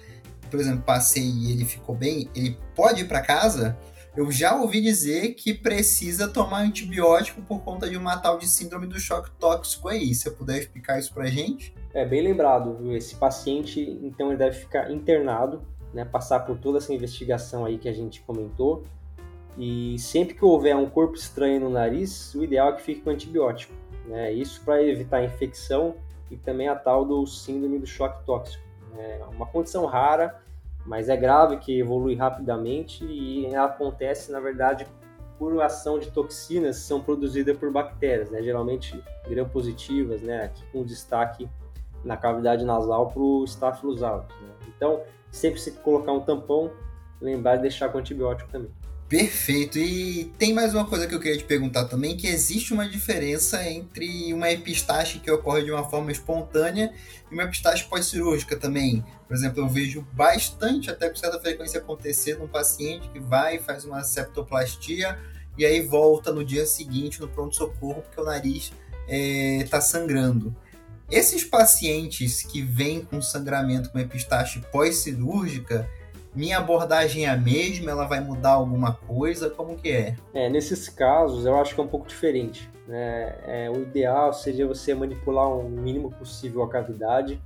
por 0.50 0.60
exemplo, 0.60 0.82
passei 0.82 1.24
e 1.24 1.52
ele 1.52 1.64
ficou 1.64 1.94
bem, 1.94 2.30
ele 2.34 2.56
pode 2.74 3.02
ir 3.02 3.08
para 3.08 3.20
casa? 3.20 3.76
Eu 4.18 4.32
já 4.32 4.56
ouvi 4.60 4.80
dizer 4.80 5.34
que 5.34 5.54
precisa 5.54 6.26
tomar 6.26 6.62
antibiótico 6.62 7.40
por 7.42 7.60
conta 7.60 7.88
de 7.88 7.96
uma 7.96 8.16
tal 8.16 8.36
de 8.36 8.48
síndrome 8.48 8.88
do 8.88 8.98
choque 8.98 9.30
tóxico 9.38 9.86
aí. 9.86 10.12
Se 10.12 10.22
você 10.22 10.30
puder 10.32 10.58
explicar 10.58 10.98
isso 10.98 11.14
pra 11.14 11.26
gente? 11.26 11.72
É 11.94 12.04
bem 12.04 12.20
lembrado, 12.20 12.74
viu? 12.74 12.96
Esse 12.96 13.14
paciente, 13.14 13.80
então, 14.02 14.30
ele 14.30 14.38
deve 14.38 14.56
ficar 14.56 14.90
internado, 14.90 15.62
né? 15.94 16.04
Passar 16.04 16.40
por 16.40 16.58
toda 16.58 16.78
essa 16.78 16.92
investigação 16.92 17.64
aí 17.64 17.78
que 17.78 17.88
a 17.88 17.92
gente 17.92 18.20
comentou 18.22 18.82
e 19.56 19.96
sempre 20.00 20.34
que 20.34 20.44
houver 20.44 20.74
um 20.74 20.90
corpo 20.90 21.14
estranho 21.14 21.60
no 21.60 21.70
nariz, 21.70 22.34
o 22.34 22.42
ideal 22.42 22.70
é 22.70 22.72
que 22.72 22.82
fique 22.82 23.02
com 23.02 23.10
antibiótico. 23.10 23.72
Né? 24.04 24.32
Isso 24.32 24.60
para 24.64 24.82
evitar 24.82 25.22
infecção 25.22 25.94
e 26.28 26.36
também 26.36 26.66
a 26.66 26.74
tal 26.74 27.04
do 27.04 27.24
síndrome 27.24 27.78
do 27.78 27.86
choque 27.86 28.26
tóxico. 28.26 28.64
É 28.98 29.20
uma 29.30 29.46
condição 29.46 29.86
rara, 29.86 30.42
mas 30.88 31.10
é 31.10 31.16
grave 31.16 31.58
que 31.58 31.78
evolui 31.78 32.14
rapidamente 32.14 33.04
e 33.04 33.54
acontece, 33.54 34.32
na 34.32 34.40
verdade, 34.40 34.86
por 35.38 35.60
ação 35.62 35.98
de 35.98 36.10
toxinas 36.10 36.78
que 36.78 36.84
são 36.84 37.00
produzidas 37.00 37.56
por 37.58 37.70
bactérias, 37.70 38.30
né? 38.30 38.42
geralmente 38.42 39.00
gram-positivas, 39.28 40.22
né? 40.22 40.46
aqui 40.46 40.64
com 40.72 40.82
destaque 40.82 41.46
na 42.02 42.16
cavidade 42.16 42.64
nasal 42.64 43.10
para 43.10 43.20
o 43.20 43.44
Staphylococcus. 43.44 44.34
Né? 44.40 44.54
Então, 44.74 45.02
sempre 45.30 45.60
se 45.60 45.72
colocar 45.72 46.12
um 46.12 46.20
tampão, 46.20 46.70
lembrar 47.20 47.56
de 47.56 47.62
deixar 47.62 47.90
com 47.90 47.98
antibiótico 47.98 48.50
também. 48.50 48.70
Perfeito. 49.08 49.78
E 49.78 50.24
tem 50.38 50.52
mais 50.52 50.74
uma 50.74 50.84
coisa 50.84 51.06
que 51.06 51.14
eu 51.14 51.20
queria 51.20 51.38
te 51.38 51.44
perguntar 51.44 51.86
também, 51.86 52.14
que 52.14 52.26
existe 52.26 52.74
uma 52.74 52.86
diferença 52.86 53.66
entre 53.66 54.34
uma 54.34 54.50
epistaxe 54.50 55.18
que 55.18 55.30
ocorre 55.30 55.64
de 55.64 55.70
uma 55.70 55.88
forma 55.88 56.12
espontânea 56.12 56.92
e 57.30 57.34
uma 57.34 57.44
epistaxe 57.44 57.84
pós-cirúrgica 57.84 58.54
também. 58.54 59.02
Por 59.26 59.34
exemplo, 59.34 59.62
eu 59.62 59.68
vejo 59.68 60.06
bastante, 60.12 60.90
até 60.90 61.08
com 61.08 61.16
certa 61.16 61.40
frequência, 61.40 61.80
acontecer 61.80 62.38
num 62.38 62.46
paciente 62.46 63.08
que 63.08 63.18
vai 63.18 63.56
e 63.56 63.60
faz 63.60 63.86
uma 63.86 64.02
septoplastia 64.04 65.18
e 65.56 65.64
aí 65.64 65.80
volta 65.80 66.30
no 66.30 66.44
dia 66.44 66.66
seguinte 66.66 67.18
no 67.18 67.28
pronto-socorro 67.28 68.02
porque 68.02 68.20
o 68.20 68.24
nariz 68.24 68.72
está 69.08 69.78
é, 69.78 69.80
sangrando. 69.80 70.54
Esses 71.10 71.42
pacientes 71.42 72.42
que 72.42 72.60
vêm 72.60 73.00
com 73.00 73.22
sangramento 73.22 73.88
com 73.88 73.98
epistaxe 73.98 74.60
pós-cirúrgica, 74.70 75.88
minha 76.38 76.58
abordagem 76.58 77.26
é 77.26 77.30
a 77.30 77.36
mesma? 77.36 77.90
Ela 77.90 78.06
vai 78.06 78.20
mudar 78.20 78.52
alguma 78.52 78.94
coisa? 78.94 79.50
Como 79.50 79.76
que 79.76 79.90
é? 79.90 80.16
É, 80.32 80.48
nesses 80.48 80.88
casos 80.88 81.44
eu 81.44 81.58
acho 81.60 81.74
que 81.74 81.80
é 81.80 81.84
um 81.84 81.88
pouco 81.88 82.06
diferente. 82.06 82.70
Né? 82.86 83.36
É, 83.44 83.68
o 83.68 83.82
ideal 83.82 84.32
seria 84.32 84.64
você 84.64 84.94
manipular 84.94 85.50
o 85.50 85.68
mínimo 85.68 86.12
possível 86.12 86.62
a 86.62 86.68
cavidade 86.68 87.42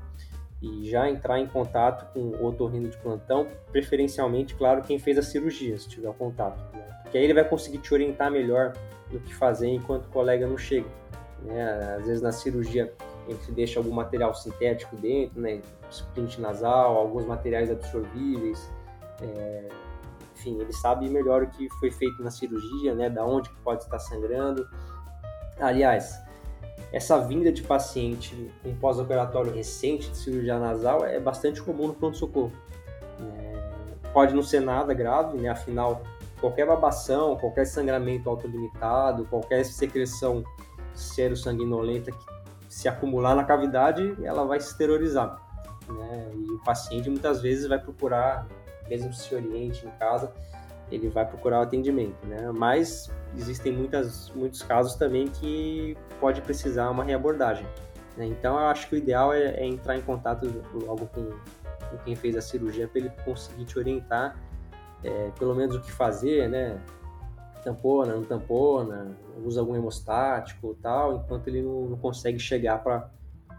e 0.61 0.91
já 0.91 1.09
entrar 1.09 1.41
em 1.41 1.47
contato 1.47 2.13
com 2.13 2.21
o 2.21 2.45
otorrino 2.45 2.91
de 2.91 2.97
plantão, 2.99 3.49
preferencialmente, 3.73 4.55
claro, 4.55 4.83
quem 4.83 4.99
fez 4.99 5.17
a 5.17 5.23
cirurgia, 5.23 5.77
se 5.79 5.89
tiver 5.89 6.13
contato. 6.13 6.61
Né? 6.77 6.85
Porque 7.03 7.17
aí 7.17 7.25
ele 7.25 7.35
vai 7.35 7.49
conseguir 7.49 7.79
te 7.79 7.95
orientar 7.95 8.31
melhor 8.31 8.75
no 9.11 9.19
que 9.21 9.35
fazer 9.35 9.69
enquanto 9.69 10.05
o 10.05 10.11
colega 10.11 10.47
não 10.47 10.59
chega. 10.59 10.87
Né? 11.43 11.97
Às 11.99 12.07
vezes 12.07 12.23
na 12.23 12.31
cirurgia 12.31 12.93
a 13.27 13.31
gente 13.31 13.51
deixa 13.53 13.81
algum 13.81 13.93
material 13.93 14.35
sintético 14.35 14.97
dentro, 14.97 15.41
né? 15.41 15.63
splint 15.91 16.39
nasal, 16.39 16.97
alguns 16.97 17.25
materiais 17.25 17.71
absorvíveis, 17.71 18.71
é, 19.23 19.69
enfim, 20.35 20.61
ele 20.61 20.73
sabe 20.73 21.09
melhor 21.09 21.43
o 21.45 21.47
que 21.49 21.69
foi 21.79 21.91
feito 21.91 22.23
na 22.23 22.31
cirurgia, 22.31 22.95
né, 22.95 23.09
da 23.09 23.25
onde 23.25 23.49
pode 23.65 23.85
estar 23.85 23.99
sangrando. 23.99 24.67
Aliás, 25.61 26.21
essa 26.93 27.19
vinda 27.19 27.53
de 27.53 27.63
paciente 27.63 28.53
com 28.63 28.75
pós-operatório 28.77 29.53
recente 29.53 30.11
de 30.11 30.17
cirurgia 30.17 30.59
nasal 30.59 31.05
é 31.05 31.21
bastante 31.21 31.63
comum 31.63 31.89
no 31.89 31.95
pronto-socorro. 31.95 32.53
É, 33.21 34.09
pode 34.13 34.35
não 34.35 34.43
ser 34.43 34.61
nada 34.61 34.93
grave, 34.93 35.39
né, 35.39 35.49
afinal, 35.49 36.03
qualquer 36.41 36.67
babação, 36.67 37.37
qualquer 37.37 37.65
sangramento 37.67 38.29
autolimitado, 38.29 39.25
qualquer 39.27 39.65
secreção 39.65 40.43
sanguinolenta 40.93 42.11
que 42.11 42.33
se 42.69 42.89
acumular 42.89 43.35
na 43.35 43.45
cavidade, 43.45 44.17
ela 44.25 44.45
vai 44.45 44.59
se 44.59 44.71
exteriorizar. 44.71 45.41
Né? 45.89 46.31
E 46.35 46.51
o 46.53 46.59
paciente 46.65 47.09
muitas 47.09 47.41
vezes 47.41 47.67
vai 47.67 47.79
procurar 47.79 48.47
mesmo 48.93 49.13
se 49.13 49.35
oriente 49.35 49.87
em 49.87 49.91
casa, 49.99 50.31
ele 50.91 51.09
vai 51.09 51.27
procurar 51.27 51.61
o 51.61 51.63
atendimento, 51.63 52.27
né? 52.27 52.53
Mas 52.53 53.11
existem 53.37 53.73
muitas, 53.73 54.31
muitos 54.35 54.63
casos 54.63 54.95
também 54.95 55.27
que 55.29 55.97
pode 56.21 56.43
precisar 56.43 56.91
uma 56.91 57.03
reabordagem. 57.03 57.67
Né? 58.17 58.27
Então, 58.27 58.59
eu 58.59 58.67
acho 58.67 58.89
que 58.89 58.95
o 58.95 58.99
ideal 58.99 59.33
é, 59.33 59.55
é 59.55 59.67
entrar 59.67 59.97
em 59.97 60.03
contato 60.03 60.47
logo 60.75 61.07
com, 61.07 61.31
com, 61.89 61.97
quem 62.05 62.15
fez 62.15 62.37
a 62.37 62.43
cirurgia 62.43 62.87
para 62.87 63.01
ele 63.01 63.11
conseguir 63.25 63.65
te 63.65 63.79
orientar, 63.79 64.37
é, 65.03 65.31
pelo 65.39 65.55
menos 65.55 65.77
o 65.77 65.81
que 65.81 65.91
fazer, 65.91 66.49
né? 66.51 66.79
Tampona, 67.65 68.15
não 68.15 68.25
tampona, 68.25 69.17
usa 69.45 69.61
algum 69.61 69.75
hemostático 69.75 70.77
tal, 70.83 71.17
enquanto 71.17 71.49
ele 71.49 71.63
não, 71.63 71.87
não 71.91 71.97
consegue 71.97 72.39
chegar 72.39 72.83
para 72.83 73.09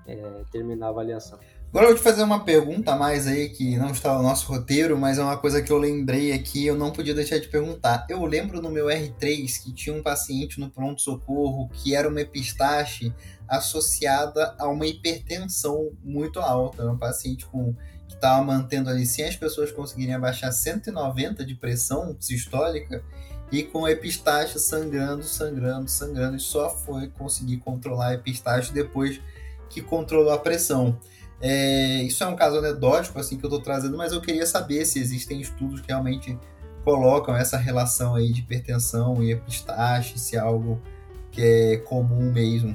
é, 0.05 0.43
terminar 0.51 0.87
a 0.87 0.89
avaliação. 0.89 1.39
Agora 1.73 1.87
eu 1.87 1.93
vou 1.93 1.97
te 1.97 2.03
fazer 2.03 2.21
uma 2.21 2.45
pergunta 2.45 2.91
a 2.91 2.95
mais 2.95 3.25
aí 3.25 3.49
que 3.49 3.75
não 3.77 3.89
está 3.89 4.13
no 4.13 4.21
nosso 4.21 4.45
roteiro, 4.45 4.95
mas 4.95 5.17
é 5.17 5.23
uma 5.23 5.37
coisa 5.37 5.59
que 5.59 5.71
eu 5.71 5.79
lembrei 5.79 6.31
aqui, 6.31 6.67
eu 6.67 6.75
não 6.75 6.91
podia 6.91 7.15
deixar 7.15 7.39
de 7.39 7.47
perguntar. 7.47 8.05
Eu 8.07 8.23
lembro 8.25 8.61
no 8.61 8.69
meu 8.69 8.85
R3 8.85 9.63
que 9.63 9.73
tinha 9.73 9.95
um 9.95 10.03
paciente 10.03 10.59
no 10.59 10.69
pronto-socorro 10.69 11.67
que 11.69 11.95
era 11.95 12.07
uma 12.07 12.21
epistaxe 12.21 13.11
associada 13.47 14.53
a 14.59 14.67
uma 14.67 14.85
hipertensão 14.85 15.89
muito 16.03 16.39
alta. 16.39 16.85
Um 16.85 16.95
paciente 16.95 17.43
com 17.47 17.73
que 18.07 18.13
estava 18.13 18.43
mantendo 18.43 18.91
ali, 18.91 19.07
sem 19.07 19.25
as 19.25 19.35
pessoas 19.35 19.71
conseguirem 19.71 20.13
abaixar 20.13 20.53
190 20.53 21.43
de 21.43 21.55
pressão 21.55 22.15
sistólica, 22.19 23.03
e 23.51 23.63
com 23.63 23.85
a 23.85 23.91
epistaxe 23.91 24.59
sangrando, 24.59 25.23
sangrando, 25.23 25.89
sangrando, 25.89 26.37
e 26.37 26.39
só 26.39 26.69
foi 26.69 27.07
conseguir 27.07 27.57
controlar 27.57 28.09
a 28.09 28.13
epistaxe 28.13 28.71
depois 28.71 29.19
que 29.71 29.81
controlou 29.81 30.31
a 30.31 30.37
pressão. 30.37 30.99
É, 31.45 32.01
isso 32.03 32.23
é 32.23 32.27
um 32.27 32.37
caso 32.37 32.59
anedótico 32.59 33.19
assim 33.19 33.37
que 33.37 33.43
eu 33.43 33.49
estou 33.49 33.61
trazendo, 33.61 33.97
mas 33.97 34.13
eu 34.13 34.21
queria 34.21 34.45
saber 34.45 34.85
se 34.85 34.97
existem 34.97 35.41
estudos 35.41 35.81
que 35.81 35.89
realmente 35.89 36.39
colocam 36.85 37.35
essa 37.35 37.57
relação 37.57 38.15
aí 38.15 38.31
de 38.31 38.39
hipertensão 38.39 39.21
e 39.21 39.33
epistaxe, 39.33 40.17
se 40.17 40.37
é 40.37 40.39
algo 40.39 40.81
que 41.31 41.41
é 41.41 41.77
comum 41.79 42.31
mesmo. 42.31 42.73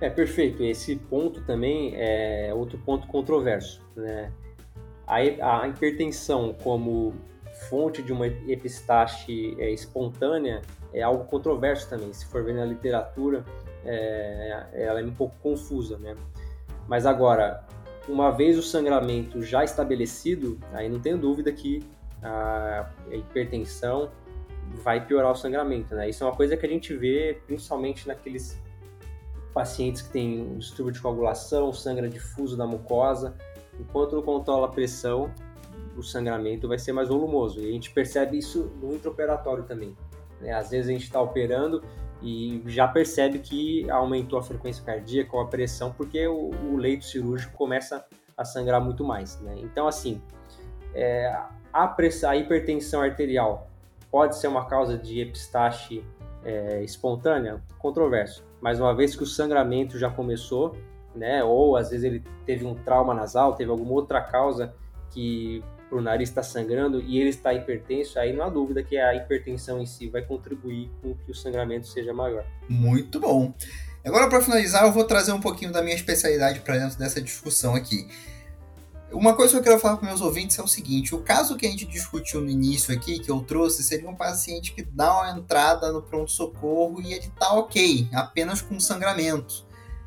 É 0.00 0.10
perfeito. 0.10 0.64
Esse 0.64 0.96
ponto 0.96 1.40
também 1.42 1.92
é 1.94 2.52
outro 2.52 2.78
ponto 2.78 3.06
controverso, 3.06 3.80
né? 3.94 4.32
A, 5.06 5.62
a 5.62 5.68
hipertensão 5.68 6.52
como 6.64 7.14
fonte 7.68 8.02
de 8.02 8.12
uma 8.12 8.26
epistaxe 8.26 9.54
é, 9.56 9.70
espontânea 9.70 10.62
é 10.92 11.00
algo 11.00 11.24
controverso 11.26 11.88
também. 11.88 12.12
Se 12.12 12.26
for 12.26 12.42
ver 12.42 12.54
na 12.54 12.64
literatura, 12.64 13.44
é, 13.84 14.66
ela 14.72 15.00
é 15.00 15.04
um 15.04 15.14
pouco 15.14 15.36
confusa, 15.40 15.96
né? 15.98 16.16
Mas 16.88 17.06
agora, 17.06 17.64
uma 18.08 18.30
vez 18.30 18.58
o 18.58 18.62
sangramento 18.62 19.42
já 19.42 19.62
estabelecido, 19.64 20.58
aí 20.72 20.88
não 20.88 21.00
tenho 21.00 21.18
dúvida 21.18 21.52
que 21.52 21.84
a 22.22 22.88
hipertensão 23.12 24.10
vai 24.82 25.04
piorar 25.04 25.32
o 25.32 25.36
sangramento, 25.36 25.94
né? 25.94 26.08
Isso 26.08 26.22
é 26.22 26.26
uma 26.26 26.36
coisa 26.36 26.56
que 26.56 26.64
a 26.64 26.68
gente 26.68 26.94
vê 26.94 27.40
principalmente 27.46 28.06
naqueles 28.06 28.60
pacientes 29.52 30.02
que 30.02 30.10
têm 30.10 30.42
um 30.42 30.58
distúrbio 30.58 30.92
de 30.92 31.00
coagulação, 31.00 31.72
sangra 31.72 32.08
difuso 32.08 32.56
da 32.56 32.66
mucosa. 32.66 33.34
Enquanto 33.78 34.14
não 34.14 34.22
controla 34.22 34.66
a 34.66 34.70
pressão, 34.70 35.32
o 35.96 36.02
sangramento 36.02 36.68
vai 36.68 36.78
ser 36.78 36.92
mais 36.92 37.08
volumoso. 37.08 37.60
E 37.60 37.68
a 37.68 37.72
gente 37.72 37.90
percebe 37.90 38.38
isso 38.38 38.70
no 38.80 38.94
intraoperatório 38.94 39.64
também. 39.64 39.96
Né? 40.40 40.52
Às 40.52 40.70
vezes 40.70 40.88
a 40.88 40.92
gente 40.92 41.04
está 41.04 41.20
operando 41.20 41.82
e 42.22 42.62
já 42.66 42.86
percebe 42.86 43.38
que 43.38 43.88
aumentou 43.90 44.38
a 44.38 44.42
frequência 44.42 44.84
cardíaca 44.84 45.36
ou 45.36 45.42
a 45.42 45.46
pressão, 45.46 45.92
porque 45.92 46.26
o, 46.26 46.50
o 46.50 46.76
leito 46.76 47.04
cirúrgico 47.04 47.56
começa 47.56 48.04
a 48.36 48.44
sangrar 48.44 48.80
muito 48.80 49.04
mais. 49.04 49.40
Né? 49.40 49.54
Então, 49.58 49.86
assim, 49.86 50.20
é, 50.94 51.34
a, 51.72 51.86
pressão, 51.86 52.30
a 52.30 52.36
hipertensão 52.36 53.02
arterial 53.02 53.68
pode 54.10 54.36
ser 54.36 54.48
uma 54.48 54.66
causa 54.66 54.98
de 54.98 55.20
epistaxe 55.20 56.04
é, 56.44 56.82
espontânea? 56.82 57.62
Controverso. 57.78 58.44
Mas 58.60 58.80
uma 58.80 58.94
vez 58.94 59.16
que 59.16 59.22
o 59.22 59.26
sangramento 59.26 59.98
já 59.98 60.10
começou, 60.10 60.76
né, 61.14 61.42
ou 61.42 61.76
às 61.76 61.90
vezes 61.90 62.04
ele 62.04 62.22
teve 62.44 62.64
um 62.64 62.74
trauma 62.74 63.14
nasal, 63.14 63.54
teve 63.54 63.70
alguma 63.70 63.92
outra 63.92 64.20
causa 64.20 64.74
que 65.10 65.64
o 65.94 66.00
nariz 66.00 66.28
está 66.28 66.42
sangrando 66.42 67.00
e 67.00 67.18
ele 67.18 67.30
está 67.30 67.52
hipertenso, 67.52 68.18
aí 68.18 68.32
não 68.32 68.44
há 68.44 68.48
dúvida 68.48 68.82
que 68.82 68.96
a 68.96 69.14
hipertensão 69.14 69.80
em 69.80 69.86
si 69.86 70.08
vai 70.08 70.22
contribuir 70.22 70.90
com 71.02 71.14
que 71.14 71.30
o 71.30 71.34
sangramento 71.34 71.86
seja 71.86 72.12
maior. 72.12 72.44
Muito 72.68 73.18
bom. 73.20 73.52
Agora, 74.04 74.28
para 74.28 74.40
finalizar, 74.40 74.84
eu 74.84 74.92
vou 74.92 75.04
trazer 75.04 75.32
um 75.32 75.40
pouquinho 75.40 75.72
da 75.72 75.82
minha 75.82 75.94
especialidade 75.94 76.60
para 76.60 76.78
dentro 76.78 76.98
dessa 76.98 77.20
discussão 77.20 77.74
aqui. 77.74 78.08
Uma 79.12 79.34
coisa 79.34 79.52
que 79.52 79.58
eu 79.58 79.62
quero 79.62 79.78
falar 79.80 79.96
para 79.96 80.08
meus 80.08 80.20
ouvintes 80.20 80.58
é 80.58 80.62
o 80.62 80.68
seguinte: 80.68 81.14
o 81.14 81.20
caso 81.20 81.56
que 81.56 81.66
a 81.66 81.70
gente 81.70 81.84
discutiu 81.84 82.40
no 82.40 82.48
início 82.48 82.94
aqui, 82.94 83.18
que 83.18 83.30
eu 83.30 83.40
trouxe, 83.40 83.82
seria 83.82 84.08
um 84.08 84.14
paciente 84.14 84.72
que 84.72 84.82
dá 84.82 85.12
uma 85.12 85.38
entrada 85.38 85.90
no 85.92 86.00
pronto-socorro 86.00 87.02
e 87.02 87.12
ele 87.12 87.30
tá 87.38 87.52
ok, 87.52 88.08
apenas 88.12 88.62
com 88.62 88.78
sangramento. 88.78 89.66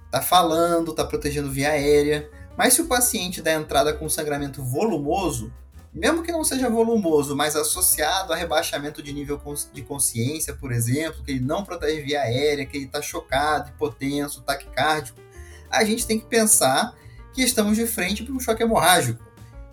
Tá 0.09 0.21
falando, 0.21 0.93
tá 0.93 1.03
protegendo 1.03 1.51
via 1.51 1.69
aérea. 1.69 2.29
Mas 2.57 2.73
se 2.73 2.81
o 2.81 2.87
paciente 2.87 3.41
dá 3.41 3.53
entrada 3.53 3.93
com 3.93 4.07
sangramento 4.07 4.63
volumoso, 4.63 5.51
mesmo 5.93 6.23
que 6.23 6.31
não 6.31 6.43
seja 6.43 6.69
volumoso, 6.69 7.35
mas 7.35 7.55
associado 7.55 8.33
a 8.33 8.35
rebaixamento 8.35 9.03
de 9.03 9.13
nível 9.13 9.39
de 9.71 9.83
consciência, 9.83 10.53
por 10.55 10.71
exemplo, 10.71 11.23
que 11.23 11.31
ele 11.31 11.39
não 11.39 11.63
protege 11.63 12.01
via 12.01 12.21
aérea, 12.21 12.65
que 12.65 12.77
ele 12.77 12.85
está 12.85 13.01
chocado, 13.01 13.69
hipotenso, 13.69 14.41
taquicárdico, 14.41 15.19
a 15.69 15.83
gente 15.83 16.07
tem 16.07 16.19
que 16.19 16.25
pensar 16.25 16.95
que 17.31 17.43
estamos 17.43 17.75
de 17.75 17.85
frente 17.85 18.23
para 18.23 18.33
um 18.33 18.39
choque 18.39 18.63
hemorrágico. 18.63 19.23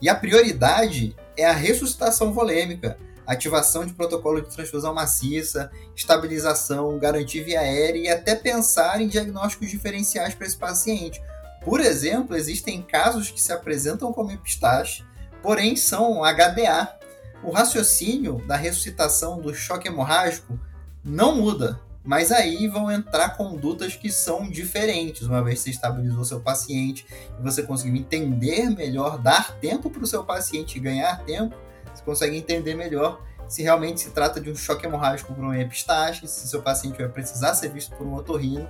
E 0.00 0.08
a 0.08 0.14
prioridade 0.14 1.16
é 1.36 1.46
a 1.46 1.52
ressuscitação 1.52 2.32
volêmica, 2.32 2.98
ativação 3.26 3.86
de 3.86 3.92
protocolo 3.92 4.40
de 4.40 4.48
transfusão 4.48 4.92
maciça, 4.92 5.70
estabilização, 5.94 6.98
garantir 6.98 7.44
via 7.44 7.60
aérea 7.60 7.98
e 7.98 8.08
até 8.08 8.34
pensar 8.34 9.00
em 9.00 9.08
diagnósticos 9.08 9.70
diferenciais 9.70 10.34
para 10.34 10.46
esse 10.46 10.56
paciente. 10.56 11.22
Por 11.64 11.80
exemplo, 11.80 12.36
existem 12.36 12.82
casos 12.82 13.30
que 13.30 13.40
se 13.40 13.52
apresentam 13.52 14.12
como 14.12 14.32
epistaxe, 14.32 15.04
porém 15.42 15.76
são 15.76 16.22
HDA. 16.22 16.96
O 17.42 17.50
raciocínio 17.50 18.42
da 18.46 18.56
ressuscitação 18.56 19.40
do 19.40 19.54
choque 19.54 19.88
hemorrágico 19.88 20.58
não 21.04 21.34
muda. 21.34 21.80
Mas 22.02 22.32
aí 22.32 22.66
vão 22.66 22.90
entrar 22.90 23.36
condutas 23.36 23.94
que 23.94 24.10
são 24.10 24.48
diferentes, 24.48 25.22
uma 25.22 25.44
vez 25.44 25.58
que 25.58 25.64
você 25.64 25.70
estabilizou 25.70 26.24
seu 26.24 26.40
paciente 26.40 27.06
e 27.38 27.42
você 27.42 27.62
conseguiu 27.62 27.96
entender 27.96 28.70
melhor, 28.70 29.18
dar 29.18 29.52
tempo 29.58 29.90
para 29.90 30.02
o 30.02 30.06
seu 30.06 30.24
paciente 30.24 30.80
ganhar 30.80 31.22
tempo, 31.24 31.54
você 31.94 32.02
consegue 32.02 32.36
entender 32.36 32.74
melhor 32.74 33.20
se 33.46 33.62
realmente 33.62 34.00
se 34.00 34.10
trata 34.10 34.40
de 34.40 34.50
um 34.50 34.56
choque 34.56 34.86
hemorrágico 34.86 35.34
por 35.34 35.44
um 35.44 35.52
epistaxe, 35.52 36.26
se 36.26 36.48
seu 36.48 36.62
paciente 36.62 36.96
vai 36.96 37.08
precisar 37.08 37.52
ser 37.54 37.68
visto 37.68 37.94
por 37.96 38.06
um 38.06 38.14
otorrino. 38.14 38.68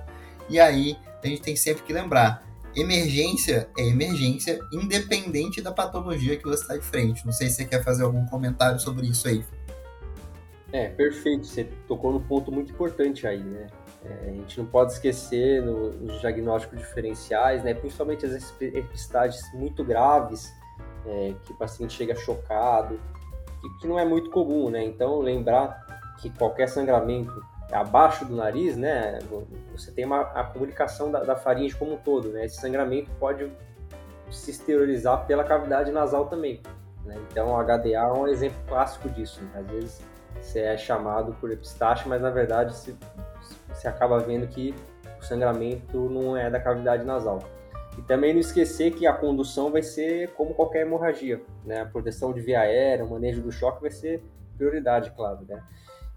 E 0.49 0.59
aí 0.59 0.97
a 1.23 1.27
gente 1.27 1.41
tem 1.41 1.55
sempre 1.55 1.83
que 1.83 1.93
lembrar, 1.93 2.43
emergência 2.75 3.69
é 3.77 3.87
emergência, 3.87 4.59
independente 4.71 5.61
da 5.61 5.71
patologia 5.71 6.37
que 6.37 6.43
você 6.43 6.61
está 6.61 6.77
de 6.77 6.83
frente. 6.83 7.25
Não 7.25 7.33
sei 7.33 7.49
se 7.49 7.55
você 7.55 7.65
quer 7.65 7.83
fazer 7.83 8.03
algum 8.03 8.25
comentário 8.25 8.79
sobre 8.79 9.07
isso 9.07 9.27
aí. 9.27 9.43
É, 10.71 10.87
perfeito. 10.89 11.45
Você 11.45 11.65
tocou 11.87 12.11
num 12.11 12.21
ponto 12.21 12.51
muito 12.51 12.71
importante 12.71 13.27
aí, 13.27 13.43
né? 13.43 13.67
É, 14.03 14.29
a 14.29 14.33
gente 14.33 14.57
não 14.57 14.65
pode 14.65 14.93
esquecer 14.93 15.61
no, 15.61 15.91
nos 15.91 16.19
diagnósticos 16.21 16.79
diferenciais, 16.79 17.63
né? 17.63 17.73
Principalmente 17.73 18.25
as 18.25 18.53
epistases 18.61 19.41
muito 19.53 19.83
graves, 19.83 20.51
é, 21.05 21.33
que 21.43 21.51
o 21.51 21.55
paciente 21.55 21.93
chega 21.93 22.15
chocado, 22.15 22.99
que 23.79 23.87
não 23.87 23.99
é 23.99 24.05
muito 24.05 24.29
comum, 24.31 24.69
né? 24.69 24.83
Então, 24.83 25.19
lembrar 25.19 26.15
que 26.19 26.29
qualquer 26.29 26.67
sangramento 26.67 27.33
abaixo 27.71 28.25
do 28.25 28.35
nariz, 28.35 28.75
né? 28.75 29.19
Você 29.71 29.91
tem 29.91 30.05
uma, 30.05 30.21
a 30.21 30.43
comunicação 30.43 31.11
da, 31.11 31.23
da 31.23 31.35
faringe 31.35 31.75
como 31.75 31.93
um 31.93 31.97
todo, 31.97 32.29
né? 32.29 32.45
Esse 32.45 32.57
sangramento 32.59 33.09
pode 33.19 33.51
se 34.29 34.51
exteriorizar 34.51 35.25
pela 35.25 35.43
cavidade 35.43 35.91
nasal 35.91 36.27
também. 36.27 36.61
Né? 37.05 37.15
Então, 37.29 37.53
o 37.53 37.63
HDA 37.63 37.97
é 37.97 38.11
um 38.11 38.27
exemplo 38.27 38.57
clássico 38.67 39.09
disso. 39.09 39.41
Né? 39.41 39.59
Às 39.59 39.67
vezes 39.67 40.01
você 40.39 40.59
é 40.61 40.77
chamado 40.77 41.33
por 41.39 41.51
epistaxe, 41.51 42.07
mas 42.07 42.21
na 42.21 42.29
verdade 42.29 42.73
você, 42.73 42.95
você 43.69 43.87
acaba 43.87 44.19
vendo 44.19 44.47
que 44.47 44.73
o 45.19 45.23
sangramento 45.23 46.09
não 46.09 46.35
é 46.35 46.49
da 46.49 46.59
cavidade 46.59 47.03
nasal. 47.03 47.39
E 47.97 48.01
também 48.03 48.33
não 48.33 48.39
esquecer 48.39 48.91
que 48.91 49.05
a 49.05 49.13
condução 49.13 49.69
vai 49.69 49.83
ser 49.83 50.29
como 50.33 50.53
qualquer 50.53 50.81
hemorragia, 50.81 51.41
né? 51.65 51.81
A 51.81 51.85
proteção 51.85 52.31
de 52.31 52.39
via 52.39 52.61
aérea, 52.61 53.03
o 53.03 53.09
manejo 53.09 53.41
do 53.41 53.51
choque 53.51 53.81
vai 53.81 53.91
ser 53.91 54.23
prioridade, 54.57 55.11
claro, 55.11 55.39
né? 55.47 55.61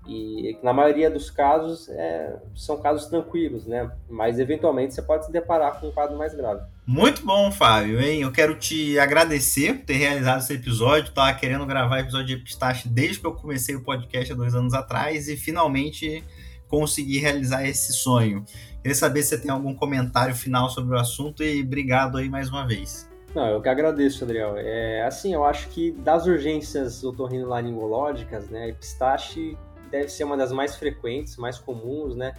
E 0.06 0.58
na 0.62 0.72
maioria 0.72 1.10
dos 1.10 1.30
casos 1.30 1.88
é, 1.88 2.36
são 2.54 2.76
casos 2.80 3.06
tranquilos, 3.06 3.66
né? 3.66 3.90
Mas 4.08 4.38
eventualmente 4.38 4.94
você 4.94 5.00
pode 5.00 5.26
se 5.26 5.32
deparar 5.32 5.80
com 5.80 5.88
um 5.88 5.92
quadro 5.92 6.16
mais 6.16 6.34
grave. 6.34 6.60
Muito 6.86 7.24
bom, 7.24 7.50
Fábio, 7.50 8.00
hein? 8.00 8.20
Eu 8.20 8.30
quero 8.30 8.58
te 8.58 8.98
agradecer 8.98 9.78
por 9.78 9.86
ter 9.86 9.94
realizado 9.94 10.40
esse 10.40 10.52
episódio. 10.52 11.08
Estava 11.08 11.32
querendo 11.32 11.64
gravar 11.64 12.00
episódio 12.00 12.26
de 12.26 12.34
Epistache 12.34 12.88
desde 12.88 13.20
que 13.20 13.26
eu 13.26 13.32
comecei 13.32 13.74
o 13.74 13.82
podcast 13.82 14.32
há 14.32 14.36
dois 14.36 14.54
anos 14.54 14.74
atrás 14.74 15.28
e 15.28 15.36
finalmente 15.36 16.22
consegui 16.68 17.18
realizar 17.18 17.66
esse 17.66 17.92
sonho. 17.94 18.44
Queria 18.82 18.94
saber 18.94 19.22
se 19.22 19.30
você 19.30 19.38
tem 19.38 19.50
algum 19.50 19.74
comentário 19.74 20.34
final 20.34 20.68
sobre 20.68 20.94
o 20.94 20.98
assunto 20.98 21.42
e 21.42 21.62
obrigado 21.62 22.18
aí 22.18 22.28
mais 22.28 22.50
uma 22.50 22.66
vez. 22.66 23.08
Não, 23.34 23.48
eu 23.48 23.62
que 23.62 23.68
agradeço, 23.68 24.22
Adriel. 24.22 24.54
É, 24.56 25.02
assim, 25.02 25.34
eu 25.34 25.44
acho 25.44 25.68
que 25.70 25.90
das 25.90 26.26
urgências 26.26 27.02
otorrinolaringológicas, 27.02 28.48
né, 28.48 28.68
epistaxe 28.68 29.56
deve 29.90 30.08
ser 30.08 30.24
uma 30.24 30.36
das 30.36 30.52
mais 30.52 30.76
frequentes, 30.76 31.36
mais 31.36 31.58
comuns, 31.58 32.14
né? 32.14 32.34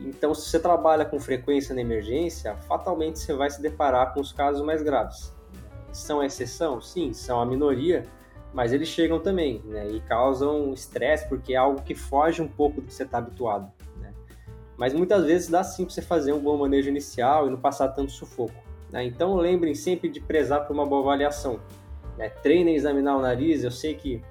Então, 0.00 0.34
se 0.34 0.48
você 0.48 0.60
trabalha 0.60 1.04
com 1.04 1.18
frequência 1.18 1.74
na 1.74 1.80
emergência, 1.80 2.54
fatalmente 2.56 3.18
você 3.18 3.32
vai 3.32 3.48
se 3.50 3.60
deparar 3.62 4.12
com 4.12 4.20
os 4.20 4.32
casos 4.32 4.64
mais 4.64 4.82
graves. 4.82 5.34
São 5.92 6.22
exceção? 6.22 6.80
Sim, 6.82 7.12
são 7.12 7.40
a 7.40 7.46
minoria, 7.46 8.04
mas 8.52 8.72
eles 8.72 8.88
chegam 8.88 9.18
também, 9.18 9.62
né? 9.64 9.88
E 9.90 10.00
causam 10.00 10.72
estresse, 10.72 11.26
porque 11.28 11.54
é 11.54 11.56
algo 11.56 11.82
que 11.82 11.94
foge 11.94 12.42
um 12.42 12.48
pouco 12.48 12.80
do 12.80 12.86
que 12.86 12.92
você 12.92 13.04
está 13.04 13.18
habituado, 13.18 13.72
né? 13.98 14.12
Mas 14.76 14.92
muitas 14.92 15.24
vezes 15.24 15.48
dá 15.48 15.64
sim 15.64 15.84
para 15.84 15.94
você 15.94 16.02
fazer 16.02 16.32
um 16.32 16.40
bom 16.40 16.58
manejo 16.58 16.90
inicial 16.90 17.46
e 17.46 17.50
não 17.50 17.58
passar 17.58 17.88
tanto 17.88 18.12
sufoco. 18.12 18.66
Né? 18.90 19.04
Então, 19.04 19.34
lembrem 19.34 19.74
sempre 19.74 20.08
de 20.08 20.20
prezar 20.20 20.66
por 20.66 20.74
uma 20.74 20.84
boa 20.84 21.00
avaliação. 21.00 21.60
Né? 22.16 22.28
Treinem 22.28 22.74
examinar 22.74 23.16
o 23.16 23.22
nariz, 23.22 23.64
eu 23.64 23.70
sei 23.70 23.94
que 23.94 24.22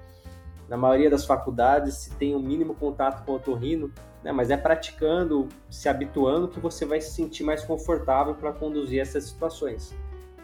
na 0.68 0.76
maioria 0.76 1.08
das 1.08 1.24
faculdades 1.24 1.94
se 1.94 2.10
tem 2.14 2.34
o 2.34 2.38
um 2.38 2.42
mínimo 2.42 2.74
contato 2.74 3.24
com 3.24 3.32
o 3.32 3.34
otorrino, 3.36 3.92
né? 4.22 4.32
mas 4.32 4.50
é 4.50 4.56
praticando, 4.56 5.48
se 5.70 5.88
habituando 5.88 6.48
que 6.48 6.58
você 6.58 6.84
vai 6.84 7.00
se 7.00 7.12
sentir 7.12 7.44
mais 7.44 7.64
confortável 7.64 8.34
para 8.34 8.52
conduzir 8.52 9.00
essas 9.00 9.24
situações. 9.24 9.94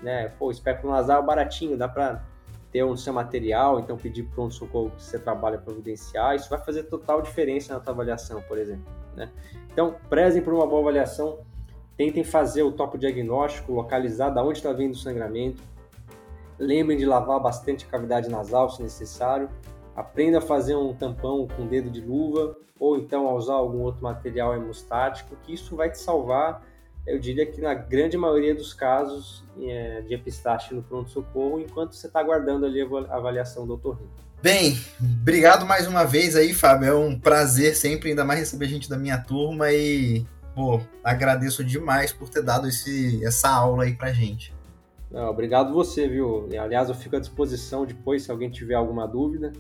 Né? 0.03 0.29
Pô, 0.39 0.47
o 0.47 0.51
espectro 0.51 0.89
nasal 0.89 1.23
é 1.23 1.27
baratinho, 1.27 1.77
dá 1.77 1.89
para 1.89 2.23
ter 2.71 2.85
um 2.85 2.97
seu 2.97 3.13
material, 3.13 3.81
então 3.81 3.97
pedir 3.97 4.23
pronto-socorro 4.23 4.91
que 4.91 5.03
você 5.03 5.19
trabalha 5.19 5.59
providenciar, 5.59 6.35
isso 6.35 6.49
vai 6.49 6.59
fazer 6.59 6.85
total 6.85 7.21
diferença 7.21 7.75
na 7.75 7.81
tua 7.81 7.93
avaliação, 7.93 8.41
por 8.43 8.57
exemplo. 8.57 8.91
Né? 9.15 9.31
Então, 9.71 9.97
prezem 10.09 10.41
por 10.41 10.55
uma 10.55 10.67
boa 10.67 10.81
avaliação, 10.81 11.41
tentem 11.97 12.25
fazer 12.25 12.63
o 12.63 12.73
topo 12.73 12.97
diagnóstico, 12.97 13.73
localizar 13.73 14.31
da 14.31 14.43
onde 14.43 14.59
está 14.59 14.73
vindo 14.73 14.93
o 14.93 14.97
sangramento, 14.97 15.63
lembrem 16.59 16.97
de 16.97 17.05
lavar 17.05 17.41
bastante 17.41 17.85
a 17.85 17.89
cavidade 17.89 18.31
nasal, 18.31 18.71
se 18.71 18.83
necessário, 18.83 19.51
Aprenda 19.95 20.39
a 20.39 20.41
fazer 20.41 20.75
um 20.77 20.95
tampão 20.95 21.47
com 21.47 21.67
dedo 21.67 21.91
de 21.91 22.01
luva 22.01 22.57
ou 22.79 22.97
então 22.97 23.29
a 23.29 23.35
usar 23.35 23.55
algum 23.55 23.81
outro 23.81 24.03
material 24.03 24.57
hemostático, 24.57 25.37
que 25.45 25.55
isso 25.55 25.77
vai 25.77 25.91
te 25.91 25.99
salvar, 25.99 26.63
eu 27.07 27.19
diria 27.19 27.45
que 27.47 27.61
na 27.61 27.75
grande 27.75 28.17
maioria 28.17 28.55
dos 28.55 28.73
casos 28.73 29.45
é, 29.61 30.03
de 30.03 30.15
epistaxe 30.15 30.75
no 30.75 30.83
pronto-socorro, 30.83 31.61
enquanto 31.61 31.95
você 31.95 32.07
está 32.07 32.21
aguardando 32.21 32.67
ali 32.67 32.81
a 32.81 33.17
avaliação 33.17 33.67
do 33.67 33.75
otorrino. 33.75 34.11
Bem, 34.41 34.77
obrigado 35.01 35.67
mais 35.67 35.87
uma 35.87 36.05
vez 36.05 36.35
aí, 36.35 36.53
Fábio. 36.53 36.89
É 36.89 36.95
um 36.95 37.19
prazer 37.19 37.77
sempre, 37.77 38.11
ainda 38.11 38.25
mais 38.25 38.41
receber 38.41 38.67
gente 38.67 38.89
da 38.89 38.97
minha 38.97 39.19
turma 39.19 39.73
e, 39.73 40.27
pô, 40.55 40.81
agradeço 41.05 41.65
demais 41.65 42.13
por 42.13 42.29
ter 42.29 42.43
dado 42.43 42.69
esse, 42.69 43.25
essa 43.25 43.49
aula 43.49 43.85
aí 43.85 43.95
pra 43.95 44.13
gente. 44.13 44.53
Não, 45.11 45.29
obrigado 45.29 45.73
você, 45.73 46.09
viu? 46.09 46.49
Aliás, 46.61 46.89
eu 46.89 46.95
fico 46.95 47.17
à 47.17 47.21
disposição 47.21 47.85
depois 47.85 48.23
se 48.23 48.31
alguém 48.31 48.51
tiver 48.51 48.75
alguma 48.75 49.07
dúvida. 49.07 49.53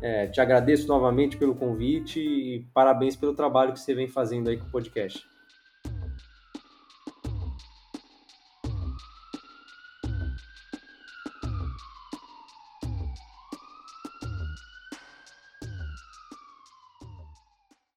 É, 0.00 0.26
te 0.28 0.40
agradeço 0.40 0.86
novamente 0.86 1.36
pelo 1.36 1.54
convite 1.54 2.20
e 2.20 2.64
parabéns 2.72 3.16
pelo 3.16 3.34
trabalho 3.34 3.72
que 3.72 3.80
você 3.80 3.94
vem 3.94 4.06
fazendo 4.06 4.48
aí 4.48 4.56
com 4.56 4.66
o 4.66 4.70
podcast. 4.70 5.26